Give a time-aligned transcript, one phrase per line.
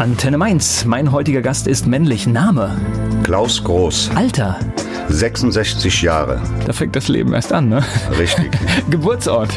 [0.00, 0.86] Antenne Mainz.
[0.86, 2.26] Mein heutiger Gast ist männlich.
[2.26, 2.80] Name?
[3.22, 4.10] Klaus Groß.
[4.14, 4.58] Alter?
[5.10, 6.40] 66 Jahre.
[6.66, 7.84] Da fängt das Leben erst an, ne?
[8.18, 8.50] Richtig.
[8.90, 9.50] Geburtsort?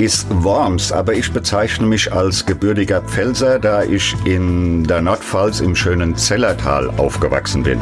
[0.00, 5.76] Ist Worms, aber ich bezeichne mich als gebürtiger Pfälzer, da ich in der Nordpfalz im
[5.76, 7.78] schönen Zellertal aufgewachsen bin.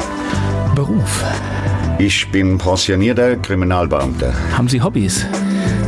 [0.75, 1.23] Beruf?
[1.97, 4.31] Ich bin pensionierter Kriminalbeamter.
[4.55, 5.25] Haben Sie Hobbys?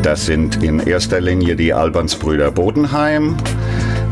[0.01, 3.37] Das sind in erster Linie die Albansbrüder Bodenheim.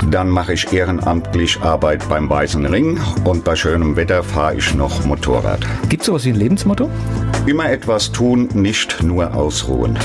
[0.07, 5.06] Dann mache ich ehrenamtlich Arbeit beim Weißen Ring und bei schönem Wetter fahre ich noch
[5.06, 5.60] Motorrad.
[5.89, 6.89] Gibt es sowas wie ein Lebensmotto?
[7.46, 9.97] Immer etwas tun, nicht nur ausruhen.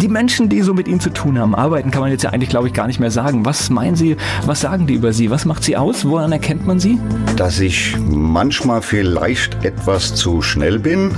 [0.00, 2.50] Die Menschen, die so mit Ihnen zu tun haben, arbeiten, kann man jetzt ja eigentlich,
[2.50, 3.46] glaube ich, gar nicht mehr sagen.
[3.46, 5.30] Was meinen Sie, was sagen die über Sie?
[5.30, 6.06] Was macht Sie aus?
[6.06, 6.98] Woran erkennt man Sie?
[7.36, 11.12] Dass ich manchmal vielleicht etwas zu schnell bin,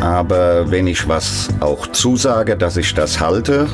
[0.00, 3.66] aber wenn ich was auch zusage, dass ich das halte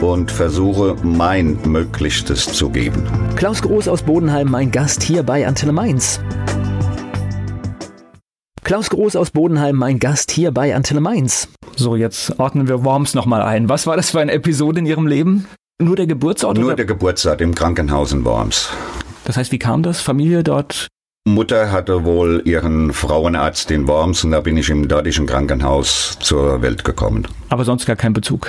[0.00, 3.02] und versuche, mein Möglichstes zu geben.
[3.36, 6.20] Klaus Groß aus Bodenheim, mein Gast hier bei Antenne Mainz.
[8.62, 11.48] Klaus Groß aus Bodenheim, mein Gast hier bei Antenne Mainz.
[11.76, 13.68] So, jetzt ordnen wir Worms nochmal ein.
[13.68, 15.46] Was war das für eine Episode in Ihrem Leben?
[15.80, 16.56] Nur der Geburtsort?
[16.56, 16.76] Nur oder?
[16.76, 18.70] der Geburtsort im Krankenhaus in Worms.
[19.24, 20.00] Das heißt, wie kam das?
[20.00, 20.88] Familie dort?
[21.26, 26.62] Mutter hatte wohl ihren Frauenarzt in Worms und da bin ich im dortigen Krankenhaus zur
[26.62, 27.26] Welt gekommen.
[27.48, 28.48] Aber sonst gar kein Bezug.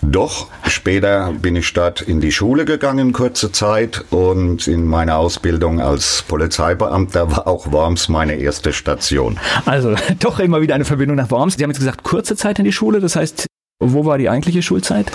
[0.00, 5.80] Doch, später bin ich dort in die Schule gegangen, kurze Zeit, und in meiner Ausbildung
[5.80, 9.40] als Polizeibeamter war auch Worms meine erste Station.
[9.66, 11.56] Also doch immer wieder eine Verbindung nach Worms.
[11.56, 13.00] Sie haben jetzt gesagt, kurze Zeit in die Schule.
[13.00, 13.46] Das heißt,
[13.80, 15.10] wo war die eigentliche Schulzeit?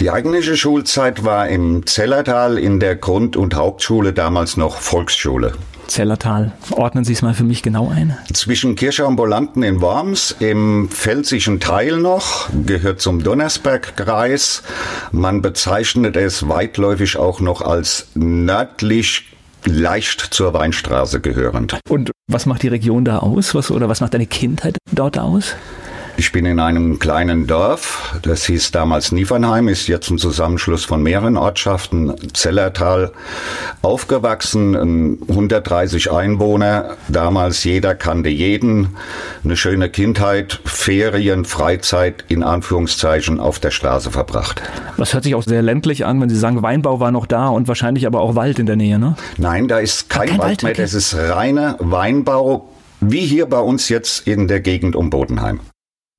[0.00, 5.52] Die eigentliche Schulzeit war im Zellertal in der Grund- und Hauptschule, damals noch Volksschule.
[5.86, 6.52] Zellertal.
[6.72, 8.16] Ordnen Sie es mal für mich genau ein.
[8.32, 14.62] Zwischen Kirche und Bolanten in Worms, im pfälzischen Teil noch, gehört zum Donnersbergkreis.
[15.12, 19.34] Man bezeichnet es weitläufig auch noch als nördlich
[19.66, 21.78] leicht zur Weinstraße gehörend.
[21.88, 23.54] Und was macht die Region da aus?
[23.54, 25.54] Was, oder was macht deine Kindheit dort aus?
[26.16, 31.02] Ich bin in einem kleinen Dorf, das hieß damals Niefernheim, ist jetzt ein Zusammenschluss von
[31.02, 33.10] mehreren Ortschaften, Zellertal,
[33.82, 38.96] aufgewachsen, 130 Einwohner, damals jeder kannte jeden,
[39.42, 44.62] eine schöne Kindheit, Ferien, Freizeit in Anführungszeichen auf der Straße verbracht.
[44.96, 47.66] Das hört sich auch sehr ländlich an, wenn Sie sagen, Weinbau war noch da und
[47.66, 49.16] wahrscheinlich aber auch Wald in der Nähe, ne?
[49.36, 50.82] Nein, da ist kein, kein Wald Wald, mehr, okay.
[50.82, 52.68] das ist reiner Weinbau,
[53.00, 55.58] wie hier bei uns jetzt in der Gegend um Bodenheim.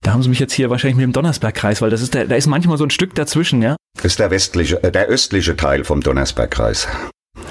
[0.05, 2.35] Da haben Sie mich jetzt hier wahrscheinlich mit dem Donnersbergkreis, weil das ist der, da
[2.35, 3.75] ist manchmal so ein Stück dazwischen, ja?
[3.95, 6.87] Das ist der westliche, äh, der östliche Teil vom Donnersbergkreis.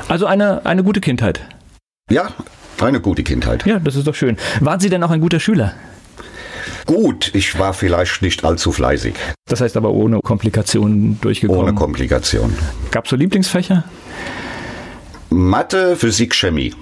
[0.06, 1.40] Also eine, eine gute Kindheit.
[2.08, 2.28] Ja,
[2.80, 3.66] eine gute Kindheit.
[3.66, 4.36] Ja, das ist doch schön.
[4.60, 5.74] Waren Sie denn auch ein guter Schüler?
[6.86, 9.14] Gut, ich war vielleicht nicht allzu fleißig,
[9.48, 11.60] Das heißt aber ohne Komplikationen durchgekommen.
[11.60, 12.56] ohne Komplikation.
[12.92, 13.82] Gab es so Lieblingsfächer?
[15.30, 16.72] Mathe, Physik, Chemie.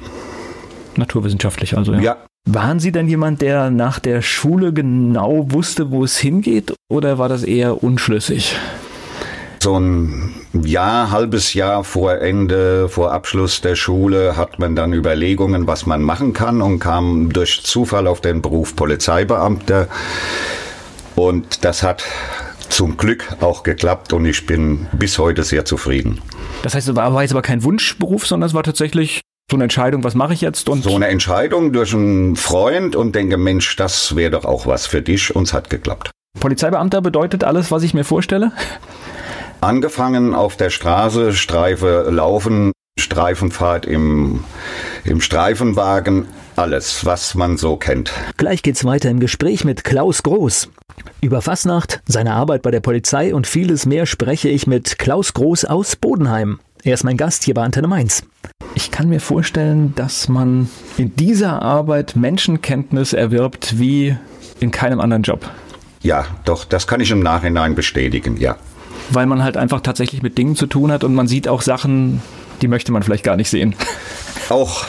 [0.96, 2.00] Naturwissenschaftlich also, ja.
[2.00, 6.74] Ja, Waren Sie denn jemand, der nach der Schule genau wusste, wo es hingeht?
[6.88, 8.56] Oder war das eher unschlüssig?
[9.62, 15.68] so ein Jahr, halbes Jahr vor Ende, vor Abschluss der Schule hat man dann Überlegungen,
[15.68, 19.86] was man machen kann und kam durch Zufall auf den Beruf Polizeibeamter.
[21.14, 22.02] Und das hat
[22.68, 26.20] zum Glück auch geklappt und ich bin bis heute sehr zufrieden.
[26.62, 29.20] Das heißt, es war, war jetzt aber kein Wunschberuf, sondern es war tatsächlich
[29.52, 30.70] so eine Entscheidung, was mache ich jetzt?
[30.70, 34.86] Und So eine Entscheidung durch einen Freund und denke, Mensch, das wäre doch auch was
[34.86, 36.10] für dich und es hat geklappt.
[36.40, 38.52] Polizeibeamter bedeutet alles, was ich mir vorstelle?
[39.60, 44.42] Angefangen auf der Straße, Streife laufen, Streifenfahrt im,
[45.04, 46.26] im Streifenwagen,
[46.56, 48.10] alles, was man so kennt.
[48.38, 50.70] Gleich geht's weiter im Gespräch mit Klaus Groß.
[51.20, 55.66] Über Fasnacht, seine Arbeit bei der Polizei und vieles mehr spreche ich mit Klaus Groß
[55.66, 56.58] aus Bodenheim.
[56.84, 58.24] Er ist mein Gast hier bei Antenne Mainz.
[58.74, 64.16] Ich kann mir vorstellen, dass man in dieser Arbeit Menschenkenntnis erwirbt wie
[64.58, 65.48] in keinem anderen Job.
[66.02, 68.56] Ja, doch, das kann ich im Nachhinein bestätigen, ja.
[69.10, 72.20] Weil man halt einfach tatsächlich mit Dingen zu tun hat und man sieht auch Sachen,
[72.62, 73.76] die möchte man vielleicht gar nicht sehen.
[74.48, 74.84] Auch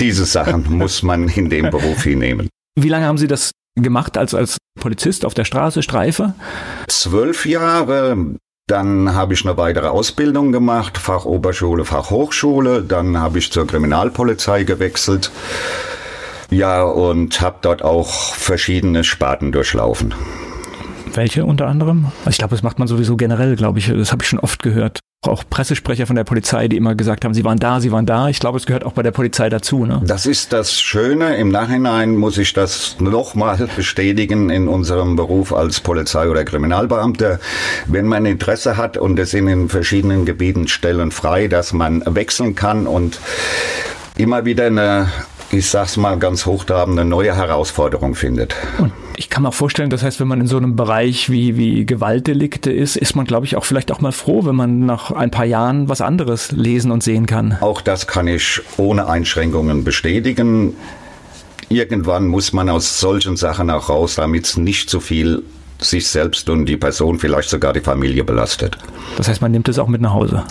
[0.00, 2.50] diese Sachen muss man in dem Beruf hinnehmen.
[2.78, 6.34] Wie lange haben Sie das gemacht als, als Polizist auf der Straße, Streife?
[6.88, 8.36] Zwölf Jahre,
[8.68, 15.32] dann habe ich eine weitere Ausbildung gemacht, Fachoberschule, Fachhochschule, dann habe ich zur Kriminalpolizei gewechselt.
[16.50, 20.14] Ja, und habe dort auch verschiedene Sparten durchlaufen.
[21.14, 22.12] Welche unter anderem?
[22.28, 23.88] Ich glaube, das macht man sowieso generell, glaube ich.
[23.88, 25.00] Das habe ich schon oft gehört.
[25.26, 28.28] Auch Pressesprecher von der Polizei, die immer gesagt haben, sie waren da, sie waren da.
[28.28, 29.84] Ich glaube, es gehört auch bei der Polizei dazu.
[29.84, 30.00] Ne?
[30.06, 31.36] Das ist das Schöne.
[31.38, 37.40] Im Nachhinein muss ich das nochmal bestätigen in unserem Beruf als Polizei- oder Kriminalbeamter.
[37.86, 42.54] Wenn man Interesse hat und es in den verschiedenen Gebieten Stellen frei, dass man wechseln
[42.54, 43.18] kann und
[44.16, 45.08] immer wieder eine
[45.50, 48.54] ich sag's mal ganz hochtrabend, eine neue Herausforderung findet.
[48.78, 51.56] Und ich kann mir auch vorstellen, das heißt, wenn man in so einem Bereich wie,
[51.56, 55.10] wie Gewaltdelikte ist, ist man, glaube ich, auch vielleicht auch mal froh, wenn man nach
[55.10, 57.56] ein paar Jahren was anderes lesen und sehen kann.
[57.60, 60.74] Auch das kann ich ohne Einschränkungen bestätigen.
[61.70, 65.42] Irgendwann muss man aus solchen Sachen auch raus, damit es nicht zu viel
[65.80, 68.76] sich selbst und die Person, vielleicht sogar die Familie belastet.
[69.16, 70.44] Das heißt, man nimmt es auch mit nach Hause.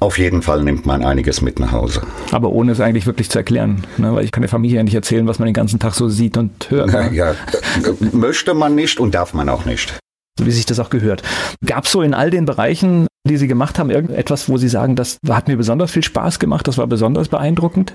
[0.00, 2.00] Auf jeden Fall nimmt man einiges mit nach Hause.
[2.32, 4.14] Aber ohne es eigentlich wirklich zu erklären, ne?
[4.14, 6.38] weil ich kann der Familie ja nicht erzählen, was man den ganzen Tag so sieht
[6.38, 6.90] und hört.
[6.90, 7.10] Ne?
[7.20, 7.34] Ja,
[8.12, 9.98] möchte man nicht und darf man auch nicht.
[10.38, 11.22] So wie sich das auch gehört.
[11.66, 14.96] Gab es so in all den Bereichen, die Sie gemacht haben, irgendetwas, wo Sie sagen,
[14.96, 17.92] das hat mir besonders viel Spaß gemacht, das war besonders beeindruckend?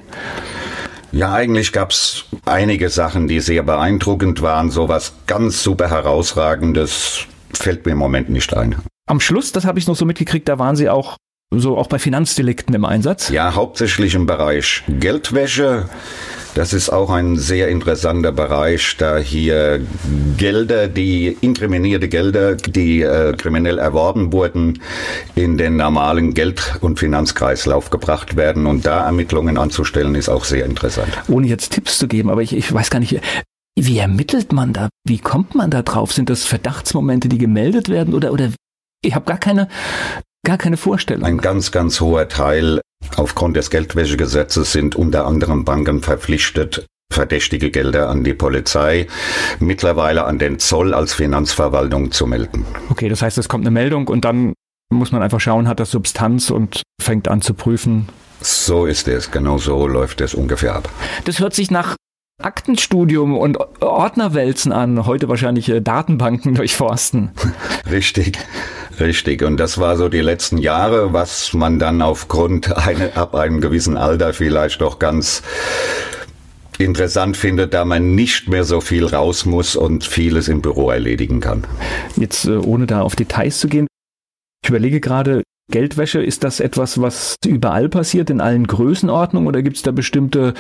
[1.12, 4.70] Ja, eigentlich gab es einige Sachen, die sehr beeindruckend waren.
[4.70, 8.76] So was ganz super herausragendes fällt mir im Moment nicht ein.
[9.08, 11.18] Am Schluss, das habe ich noch so mitgekriegt, da waren Sie auch
[11.54, 13.30] so auch bei Finanzdelikten im Einsatz?
[13.30, 15.90] Ja, hauptsächlich im Bereich Geldwäsche.
[16.56, 19.82] Das ist auch ein sehr interessanter Bereich, da hier
[20.38, 24.80] Gelder, die inkriminierte Gelder, die äh, kriminell erworben wurden,
[25.36, 28.68] in den normalen Geld- und Finanzkreislauf gebracht werden.
[28.68, 31.10] Und da Ermittlungen anzustellen, ist auch sehr interessant.
[31.28, 33.20] Ohne jetzt Tipps zu geben, aber ich, ich weiß gar nicht,
[33.78, 34.88] wie ermittelt man da?
[35.06, 36.14] Wie kommt man da drauf?
[36.14, 38.52] Sind das Verdachtsmomente, die gemeldet werden oder, oder
[39.02, 39.68] ich habe gar keine
[40.46, 41.26] gar keine Vorstellung.
[41.26, 42.80] Ein ganz, ganz hoher Teil
[43.18, 49.08] aufgrund des Geldwäschegesetzes sind unter anderem Banken verpflichtet, verdächtige Gelder an die Polizei,
[49.60, 52.66] mittlerweile an den Zoll als Finanzverwaltung zu melden.
[52.90, 54.54] Okay, das heißt, es kommt eine Meldung und dann
[54.94, 58.08] muss man einfach schauen, hat das Substanz und fängt an zu prüfen.
[58.42, 60.90] So ist es, genau so läuft es ungefähr ab.
[61.26, 61.96] Das hört sich nach
[62.42, 67.32] Aktenstudium und Ordnerwälzen an, heute wahrscheinlich äh, Datenbanken durchforsten.
[67.90, 68.38] Richtig,
[69.00, 69.44] richtig.
[69.44, 73.98] Und das war so die letzten Jahre, was man dann aufgrund eine, ab einem gewissen
[73.98, 75.42] Alter vielleicht doch ganz
[76.78, 81.40] interessant findet, da man nicht mehr so viel raus muss und vieles im Büro erledigen
[81.40, 81.66] kann.
[82.18, 83.88] Jetzt äh, ohne da auf Details zu gehen,
[84.64, 89.78] ich überlege gerade, Geldwäsche, ist das etwas, was überall passiert, in allen Größenordnungen oder gibt
[89.78, 90.54] es da bestimmte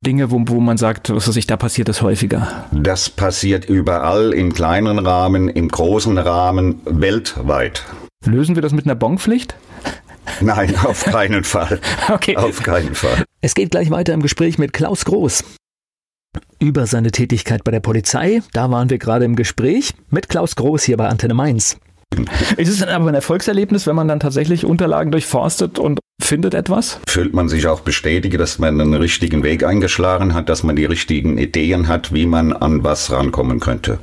[0.00, 2.64] Dinge, wo, wo man sagt, was weiß ich, da passiert das häufiger?
[2.70, 7.84] Das passiert überall, im kleinen Rahmen, im großen Rahmen, weltweit.
[8.24, 9.56] Lösen wir das mit einer Bonpflicht?
[10.40, 11.80] Nein, auf keinen Fall.
[12.12, 12.36] okay.
[12.36, 13.24] Auf keinen Fall.
[13.40, 15.44] Es geht gleich weiter im Gespräch mit Klaus Groß.
[16.60, 20.84] Über seine Tätigkeit bei der Polizei, da waren wir gerade im Gespräch mit Klaus Groß
[20.84, 21.76] hier bei Antenne Mainz.
[22.56, 27.00] Ist es dann aber ein Erfolgserlebnis, wenn man dann tatsächlich Unterlagen durchforstet und findet etwas?
[27.08, 30.84] Fühlt man sich auch bestätigt, dass man einen richtigen Weg eingeschlagen hat, dass man die
[30.84, 33.98] richtigen Ideen hat, wie man an was rankommen könnte.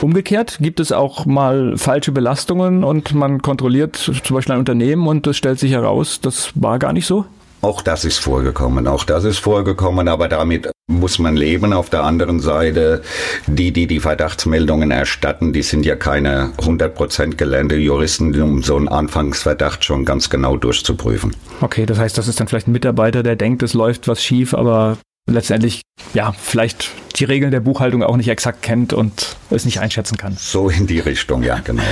[0.00, 5.26] Umgekehrt gibt es auch mal falsche Belastungen und man kontrolliert zum Beispiel ein Unternehmen und
[5.26, 7.24] es stellt sich heraus, das war gar nicht so?
[7.62, 11.72] Auch das ist vorgekommen, auch das ist vorgekommen, aber damit muss man leben.
[11.72, 13.02] Auf der anderen Seite,
[13.46, 18.88] die, die die Verdachtsmeldungen erstatten, die sind ja keine 100% gelernte Juristen, um so einen
[18.88, 21.34] Anfangsverdacht schon ganz genau durchzuprüfen.
[21.60, 24.54] Okay, das heißt, das ist dann vielleicht ein Mitarbeiter, der denkt, es läuft was schief,
[24.54, 24.98] aber
[25.28, 25.82] letztendlich,
[26.14, 30.36] ja, vielleicht die Regeln der Buchhaltung auch nicht exakt kennt und es nicht einschätzen kann.
[30.38, 31.82] So in die Richtung, ja, genau.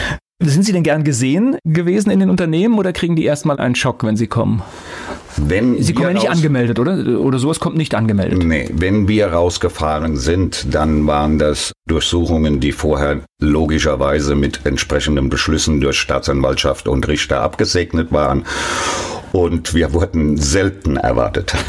[0.43, 4.05] Sind Sie denn gern gesehen gewesen in den Unternehmen oder kriegen die erstmal einen Schock,
[4.05, 4.63] wenn Sie kommen?
[5.37, 7.21] Wenn Sie kommen ja nicht angemeldet, oder?
[7.21, 8.45] Oder sowas kommt nicht angemeldet?
[8.45, 15.81] Nee, wenn wir rausgefahren sind, dann waren das Durchsuchungen, die vorher logischerweise mit entsprechenden Beschlüssen
[15.81, 18.45] durch Staatsanwaltschaft und Richter abgesegnet waren.
[19.33, 21.55] Und wir wurden selten erwartet.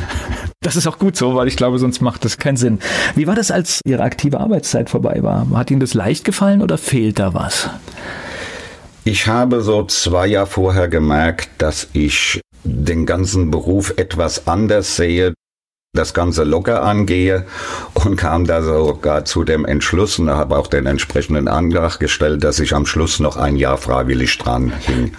[0.62, 2.80] Das ist auch gut so, weil ich glaube, sonst macht das keinen Sinn.
[3.14, 5.48] Wie war das, als Ihre aktive Arbeitszeit vorbei war?
[5.54, 7.70] Hat Ihnen das leicht gefallen oder fehlt da was?
[9.04, 15.34] Ich habe so zwei Jahre vorher gemerkt, dass ich den ganzen Beruf etwas anders sehe,
[15.96, 17.46] das Ganze locker angehe
[17.94, 22.60] und kam da sogar zu dem Entschluss und habe auch den entsprechenden Antrag gestellt, dass
[22.60, 25.14] ich am Schluss noch ein Jahr freiwillig dran hing.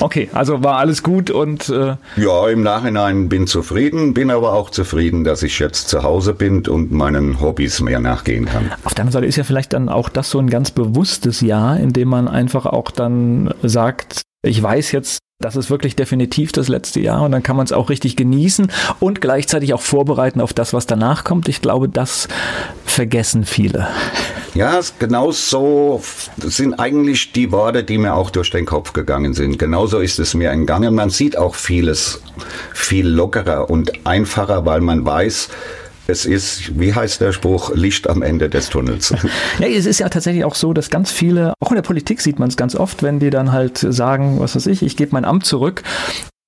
[0.00, 4.70] Okay, also war alles gut und äh ja, im Nachhinein bin zufrieden, bin aber auch
[4.70, 8.70] zufrieden, dass ich jetzt zu Hause bin und meinen Hobbys mehr nachgehen kann.
[8.84, 11.78] Auf der anderen Seite ist ja vielleicht dann auch das so ein ganz bewusstes Jahr,
[11.78, 16.68] in dem man einfach auch dann sagt, Ich weiß jetzt, das ist wirklich definitiv das
[16.68, 20.54] letzte Jahr und dann kann man es auch richtig genießen und gleichzeitig auch vorbereiten auf
[20.54, 21.48] das, was danach kommt.
[21.48, 22.28] Ich glaube, das
[22.84, 23.88] vergessen viele.
[24.54, 26.00] Ja, genau so
[26.38, 29.58] sind eigentlich die Worte, die mir auch durch den Kopf gegangen sind.
[29.58, 30.94] Genauso ist es mir entgangen.
[30.94, 32.22] Man sieht auch vieles
[32.72, 35.50] viel lockerer und einfacher, weil man weiß,
[36.08, 39.14] es ist, wie heißt der Spruch, Licht am Ende des Tunnels.
[39.58, 42.38] Ja, es ist ja tatsächlich auch so, dass ganz viele, auch in der Politik sieht
[42.38, 45.24] man es ganz oft, wenn die dann halt sagen, was weiß ich, ich gebe mein
[45.24, 45.82] Amt zurück,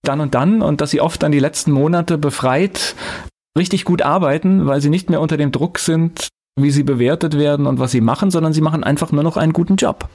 [0.02, 2.94] dann und dann, und dass sie oft dann die letzten Monate befreit
[3.58, 6.28] richtig gut arbeiten, weil sie nicht mehr unter dem Druck sind,
[6.60, 9.52] wie sie bewertet werden und was sie machen, sondern sie machen einfach nur noch einen
[9.52, 10.08] guten Job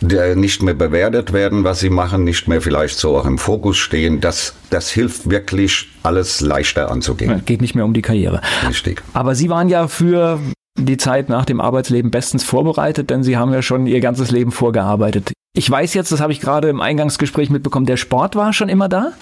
[0.00, 4.20] nicht mehr bewertet werden, was sie machen, nicht mehr vielleicht so auch im Fokus stehen.
[4.20, 7.30] Das, das hilft wirklich, alles leichter anzugehen.
[7.30, 8.40] Ja, geht nicht mehr um die Karriere.
[8.66, 9.02] Richtig.
[9.12, 10.40] Aber Sie waren ja für
[10.78, 14.52] die Zeit nach dem Arbeitsleben bestens vorbereitet, denn Sie haben ja schon Ihr ganzes Leben
[14.52, 15.32] vorgearbeitet.
[15.52, 18.88] Ich weiß jetzt, das habe ich gerade im Eingangsgespräch mitbekommen, der Sport war schon immer
[18.88, 19.12] da?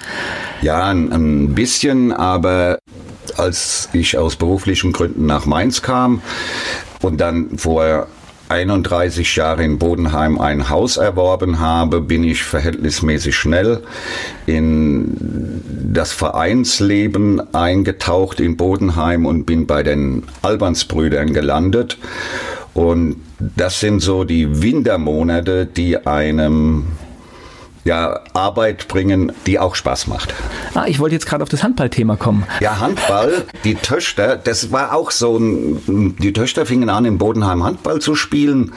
[0.60, 2.78] Ja, ein, ein bisschen, aber
[3.36, 6.20] als ich aus beruflichen Gründen nach Mainz kam
[7.00, 8.08] und dann vorher
[8.48, 13.82] 31 Jahre in Bodenheim ein Haus erworben habe, bin ich verhältnismäßig schnell
[14.46, 15.62] in
[15.92, 21.98] das Vereinsleben eingetaucht in Bodenheim und bin bei den Albansbrüdern gelandet.
[22.74, 26.84] Und das sind so die Wintermonate, die einem
[27.88, 30.34] ja, Arbeit bringen, die auch Spaß macht.
[30.74, 32.44] Ah, ich wollte jetzt gerade auf das Handballthema kommen.
[32.60, 37.64] Ja, Handball, die Töchter, das war auch so ein, die Töchter fingen an, in Bodenheim
[37.64, 38.74] Handball zu spielen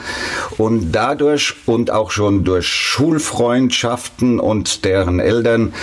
[0.56, 5.74] und dadurch und auch schon durch Schulfreundschaften und deren Eltern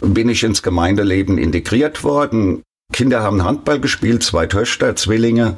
[0.00, 2.62] bin ich ins Gemeindeleben integriert worden.
[2.92, 5.56] Kinder haben Handball gespielt, zwei Töchter, Zwillinge.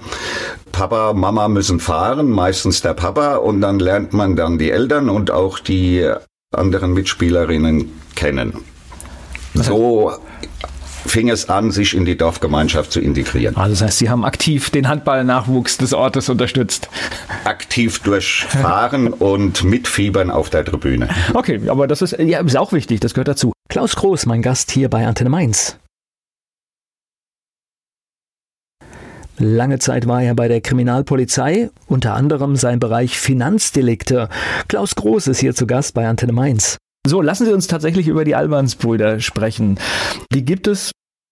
[0.72, 5.30] Papa, Mama müssen fahren, meistens der Papa, und dann lernt man dann die Eltern und
[5.30, 6.10] auch die
[6.56, 8.54] anderen Mitspielerinnen kennen.
[9.52, 10.12] So
[11.06, 13.56] fing es an, sich in die Dorfgemeinschaft zu integrieren.
[13.56, 16.88] Also das heißt, Sie haben aktiv den Handballnachwuchs des Ortes unterstützt.
[17.44, 21.08] Aktiv durchfahren und mitfiebern auf der Tribüne.
[21.34, 23.52] Okay, aber das ist, ja, ist auch wichtig, das gehört dazu.
[23.68, 25.78] Klaus Groß, mein Gast hier bei Antenne Mainz.
[29.38, 34.28] Lange Zeit war er bei der Kriminalpolizei, unter anderem sein Bereich Finanzdelikte.
[34.66, 36.76] Klaus Groß ist hier zu Gast bei Antenne Mainz.
[37.06, 39.78] So, lassen Sie uns tatsächlich über die Albansbrüder sprechen.
[40.32, 40.90] Die gibt es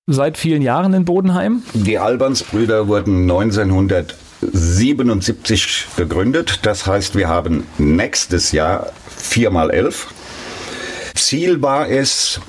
[0.08, 1.64] seit vielen Jahren in Bodenheim?
[1.74, 6.60] Die Albansbrüder wurden 1977 gegründet.
[6.62, 10.14] Das heißt, wir haben nächstes Jahr viermal elf.
[11.16, 12.40] Ziel war es,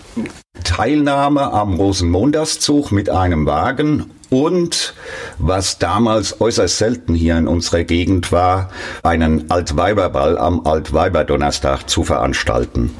[0.64, 4.94] Teilnahme am Rosenmontagszug mit einem Wagen und
[5.38, 8.70] was damals äußerst selten hier in unserer Gegend war,
[9.04, 12.92] einen Altweiberball am Altweiberdonnerstag zu veranstalten.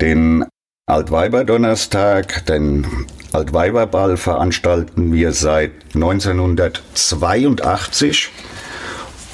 [0.00, 0.44] Den
[0.86, 2.86] Altweiberdonnerstag, den
[3.32, 8.30] Altweiberball veranstalten wir seit 1982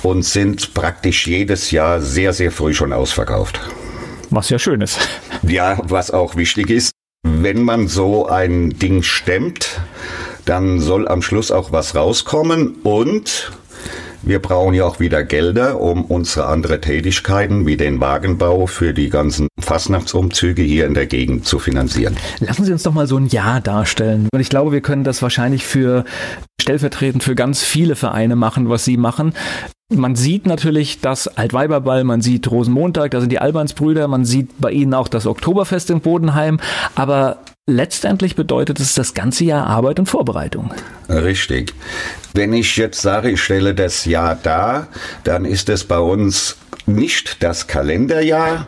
[0.02, 3.60] und sind praktisch jedes Jahr sehr, sehr früh schon ausverkauft.
[4.30, 4.98] Was ja schön ist.
[5.42, 9.80] Ja, was auch wichtig ist, wenn man so ein Ding stemmt,
[10.50, 13.52] dann soll am Schluss auch was rauskommen und
[14.22, 19.10] wir brauchen ja auch wieder Gelder, um unsere andere Tätigkeiten wie den Wagenbau für die
[19.10, 22.16] ganzen Fastnachtsumzüge hier in der Gegend zu finanzieren.
[22.40, 24.28] Lassen Sie uns doch mal so ein Jahr darstellen.
[24.32, 26.04] Und ich glaube, wir können das wahrscheinlich für
[26.60, 29.32] stellvertretend für ganz viele Vereine machen, was Sie machen.
[29.88, 34.72] Man sieht natürlich das Altweiberball, man sieht Rosenmontag, da sind die Albansbrüder, man sieht bei
[34.72, 36.60] ihnen auch das Oktoberfest in Bodenheim,
[36.94, 37.38] aber
[37.70, 40.72] letztendlich bedeutet es das ganze Jahr Arbeit und Vorbereitung.
[41.08, 41.74] Richtig.
[42.34, 44.88] Wenn ich jetzt sage, ich stelle das Jahr dar,
[45.24, 48.66] dann ist es bei uns nicht das Kalenderjahr.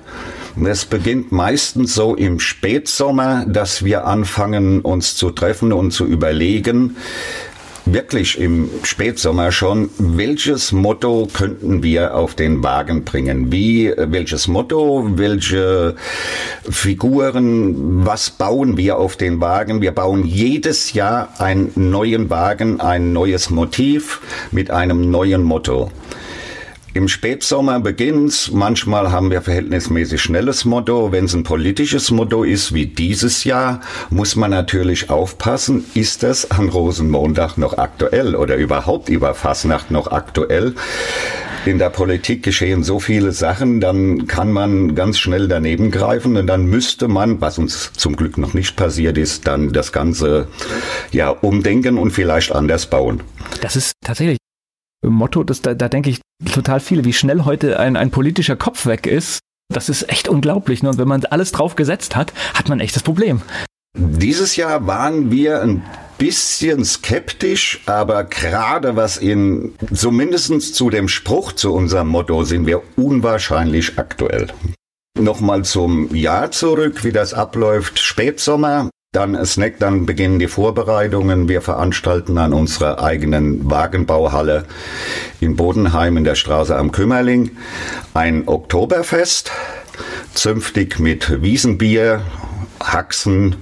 [0.65, 6.97] Es beginnt meistens so im Spätsommer, dass wir anfangen, uns zu treffen und zu überlegen,
[7.85, 13.51] wirklich im Spätsommer schon, welches Motto könnten wir auf den Wagen bringen?
[13.51, 15.97] Wie, welches Motto, welche
[16.69, 19.81] Figuren, was bauen wir auf den Wagen?
[19.81, 24.21] Wir bauen jedes Jahr einen neuen Wagen, ein neues Motiv
[24.51, 25.91] mit einem neuen Motto.
[26.95, 28.51] Im Spätsommer beginnt's.
[28.53, 31.11] Manchmal haben wir verhältnismäßig schnelles Motto.
[31.11, 33.81] Wenn es ein politisches Motto ist, wie dieses Jahr,
[34.11, 40.13] muss man natürlich aufpassen, ist das an Rosenmontag noch aktuell oder überhaupt über Fasnacht noch
[40.13, 40.75] aktuell?
[41.65, 46.47] In der Politik geschehen so viele Sachen, dann kann man ganz schnell daneben greifen und
[46.47, 50.49] dann müsste man, was uns zum Glück noch nicht passiert ist, dann das Ganze
[51.11, 53.23] ja umdenken und vielleicht anders bauen.
[53.63, 54.39] Das ist tatsächlich
[55.03, 56.21] Motto, das, da, da denke ich
[56.53, 59.41] total viele, wie schnell heute ein, ein politischer Kopf weg ist.
[59.73, 60.83] Das ist echt unglaublich.
[60.83, 60.91] Ne?
[60.91, 63.43] Und wenn man alles drauf gesetzt hat, hat man echt das Problem.
[63.95, 65.83] Dieses Jahr waren wir ein
[66.17, 72.83] bisschen skeptisch, aber gerade was in, zumindest zu dem Spruch zu unserem Motto, sind wir
[72.97, 74.49] unwahrscheinlich aktuell.
[75.19, 77.99] Nochmal zum Jahr zurück, wie das abläuft.
[77.99, 81.47] Spätsommer, dann Snack, dann beginnen die Vorbereitungen.
[81.47, 84.65] Wir veranstalten an unserer eigenen Wagenbauhalle
[85.39, 87.51] in Bodenheim in der Straße am Kümmerling
[88.15, 89.53] ein Oktoberfest,
[90.33, 92.23] zünftig mit Wiesenbier,
[92.83, 93.57] Haxen,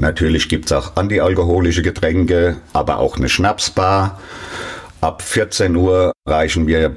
[0.00, 4.20] Natürlich gibt's auch antialkoholische Getränke, aber auch eine Schnapsbar.
[5.00, 6.94] Ab 14 Uhr reichen wir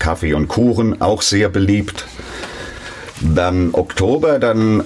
[0.00, 2.06] Kaffee und Kuchen, auch sehr beliebt.
[3.20, 4.82] Dann Oktober, dann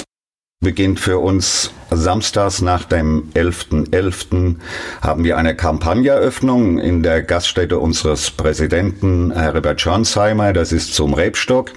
[0.64, 3.90] beginnt für uns samstags nach dem 11.11.
[3.90, 4.56] .11.
[5.00, 10.52] haben wir eine Kampagneeröffnung in der Gaststätte unseres Präsidenten Herbert Schornsheimer.
[10.52, 11.70] Das ist zum Rebstock.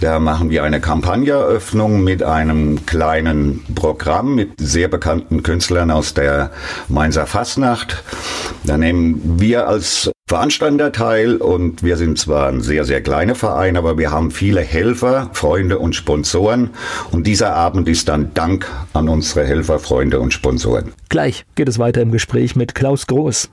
[0.00, 6.50] Da machen wir eine Kampagneeröffnung mit einem kleinen Programm mit sehr bekannten Künstlern aus der
[6.88, 8.02] Mainzer Fastnacht.
[8.64, 13.76] Da nehmen wir als Veranstalter teil und wir sind zwar ein sehr, sehr kleiner Verein,
[13.76, 16.70] aber wir haben viele Helfer, Freunde und Sponsoren
[17.10, 20.94] und dieser Abend ist dann Dank an unsere Helfer, Freunde und Sponsoren.
[21.10, 23.50] Gleich geht es weiter im Gespräch mit Klaus Groß.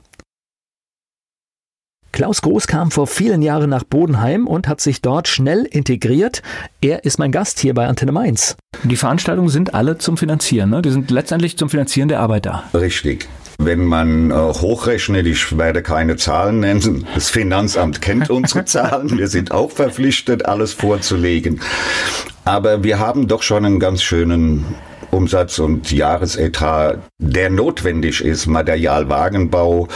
[2.12, 6.42] Klaus Groß kam vor vielen Jahren nach Bodenheim und hat sich dort schnell integriert.
[6.82, 8.58] Er ist mein Gast hier bei Antenne Mainz.
[8.84, 10.82] Die Veranstaltungen sind alle zum Finanzieren, ne?
[10.82, 12.64] Die sind letztendlich zum Finanzieren der Arbeit da.
[12.74, 13.30] Richtig.
[13.60, 19.28] Wenn man äh, hochrechnet, ich werde keine Zahlen nennen, das Finanzamt kennt unsere Zahlen, wir
[19.28, 21.62] sind auch verpflichtet, alles vorzulegen.
[22.44, 24.66] Aber wir haben doch schon einen ganz schönen
[25.12, 29.88] Umsatz und Jahresetat, der notwendig ist, Materialwagenbau,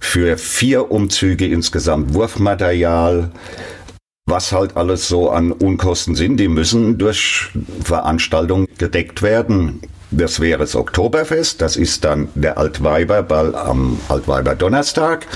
[0.00, 3.30] für vier Umzüge insgesamt Wurfmaterial,
[4.26, 7.50] was halt alles so an Unkosten sind, die müssen durch
[7.84, 9.80] Veranstaltungen gedeckt werden.
[10.10, 15.26] Das wäre das Oktoberfest, das ist dann der Altweiberball am Altweiber Donnerstag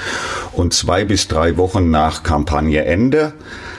[0.52, 3.34] und zwei bis drei Wochen nach Kampagneende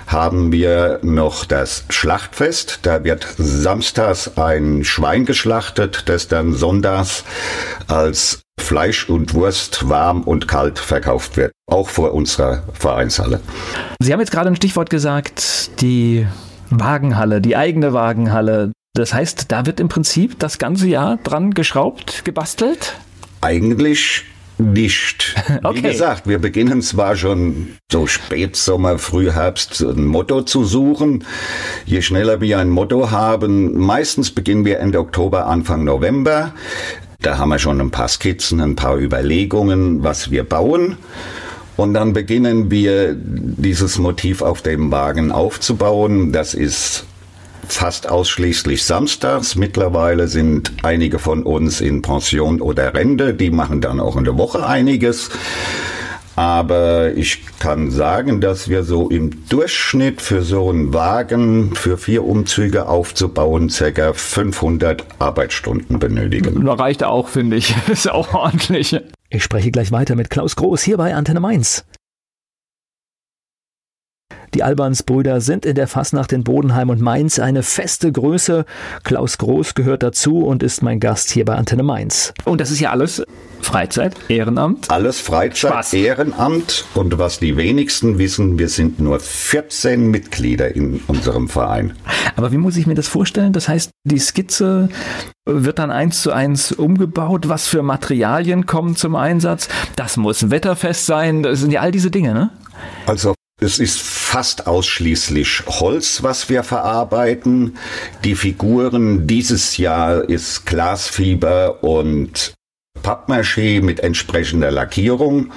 [0.07, 2.79] haben wir noch das Schlachtfest.
[2.83, 7.23] Da wird samstags ein Schwein geschlachtet, das dann sonntags
[7.87, 13.41] als Fleisch und Wurst warm und kalt verkauft wird, auch vor unserer Vereinshalle.
[13.99, 16.25] Sie haben jetzt gerade ein Stichwort gesagt, die
[16.69, 18.71] Wagenhalle, die eigene Wagenhalle.
[18.95, 22.95] Das heißt, da wird im Prinzip das ganze Jahr dran geschraubt, gebastelt?
[23.41, 24.23] Eigentlich
[24.57, 25.35] nicht.
[25.63, 25.77] Okay.
[25.77, 31.23] Wie gesagt, wir beginnen zwar schon so Spätsommer, Frühherbst ein Motto zu suchen.
[31.85, 36.53] Je schneller wir ein Motto haben, meistens beginnen wir Ende Oktober, Anfang November.
[37.21, 40.97] Da haben wir schon ein paar Skizzen, ein paar Überlegungen, was wir bauen.
[41.77, 46.31] Und dann beginnen wir dieses Motiv auf dem Wagen aufzubauen.
[46.31, 47.05] Das ist
[47.73, 49.55] fast ausschließlich samstags.
[49.55, 53.33] Mittlerweile sind einige von uns in Pension oder Rente.
[53.33, 55.29] Die machen dann auch in der Woche einiges.
[56.35, 62.25] Aber ich kann sagen, dass wir so im Durchschnitt für so einen Wagen für vier
[62.25, 64.13] Umzüge aufzubauen ca.
[64.13, 66.65] 500 Arbeitsstunden benötigen.
[66.65, 67.73] Das reicht auch, finde ich.
[67.87, 68.99] Ist auch ordentlich.
[69.29, 71.85] Ich spreche gleich weiter mit Klaus Groß hier bei Antenne Mainz.
[74.53, 78.65] Die Albansbrüder sind in der Fasnacht in Bodenheim und Mainz eine feste Größe.
[79.03, 82.33] Klaus Groß gehört dazu und ist mein Gast hier bei Antenne Mainz.
[82.45, 83.21] Und das ist ja alles
[83.61, 84.89] Freizeit, Ehrenamt?
[84.91, 85.93] Alles Freizeit, Spaß.
[85.93, 86.85] Ehrenamt.
[86.93, 91.93] Und was die wenigsten wissen, wir sind nur 14 Mitglieder in unserem Verein.
[92.37, 93.51] Aber wie muss ich mir das vorstellen?
[93.51, 94.87] Das heißt, die Skizze
[95.45, 97.49] wird dann eins zu eins umgebaut.
[97.49, 99.67] Was für Materialien kommen zum Einsatz?
[99.97, 101.43] Das muss wetterfest sein.
[101.43, 102.51] Das sind ja all diese Dinge, ne?
[103.05, 107.77] Also es ist fast ausschließlich Holz, was wir verarbeiten.
[108.25, 112.53] Die Figuren dieses Jahr ist Glasfieber und
[113.01, 115.53] Pappmaché mit entsprechender Lackierung.